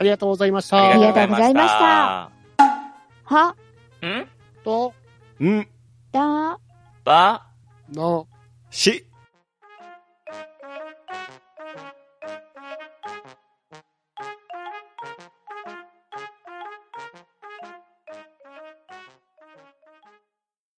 [0.00, 0.90] りがとうございました。
[0.90, 2.32] ありがとうございました。
[3.22, 3.56] は、
[4.02, 4.26] ん？
[4.64, 4.92] と、
[5.40, 5.68] ん、
[6.10, 6.58] だ、
[7.04, 7.46] ば、
[7.92, 8.26] の、
[8.72, 9.04] し、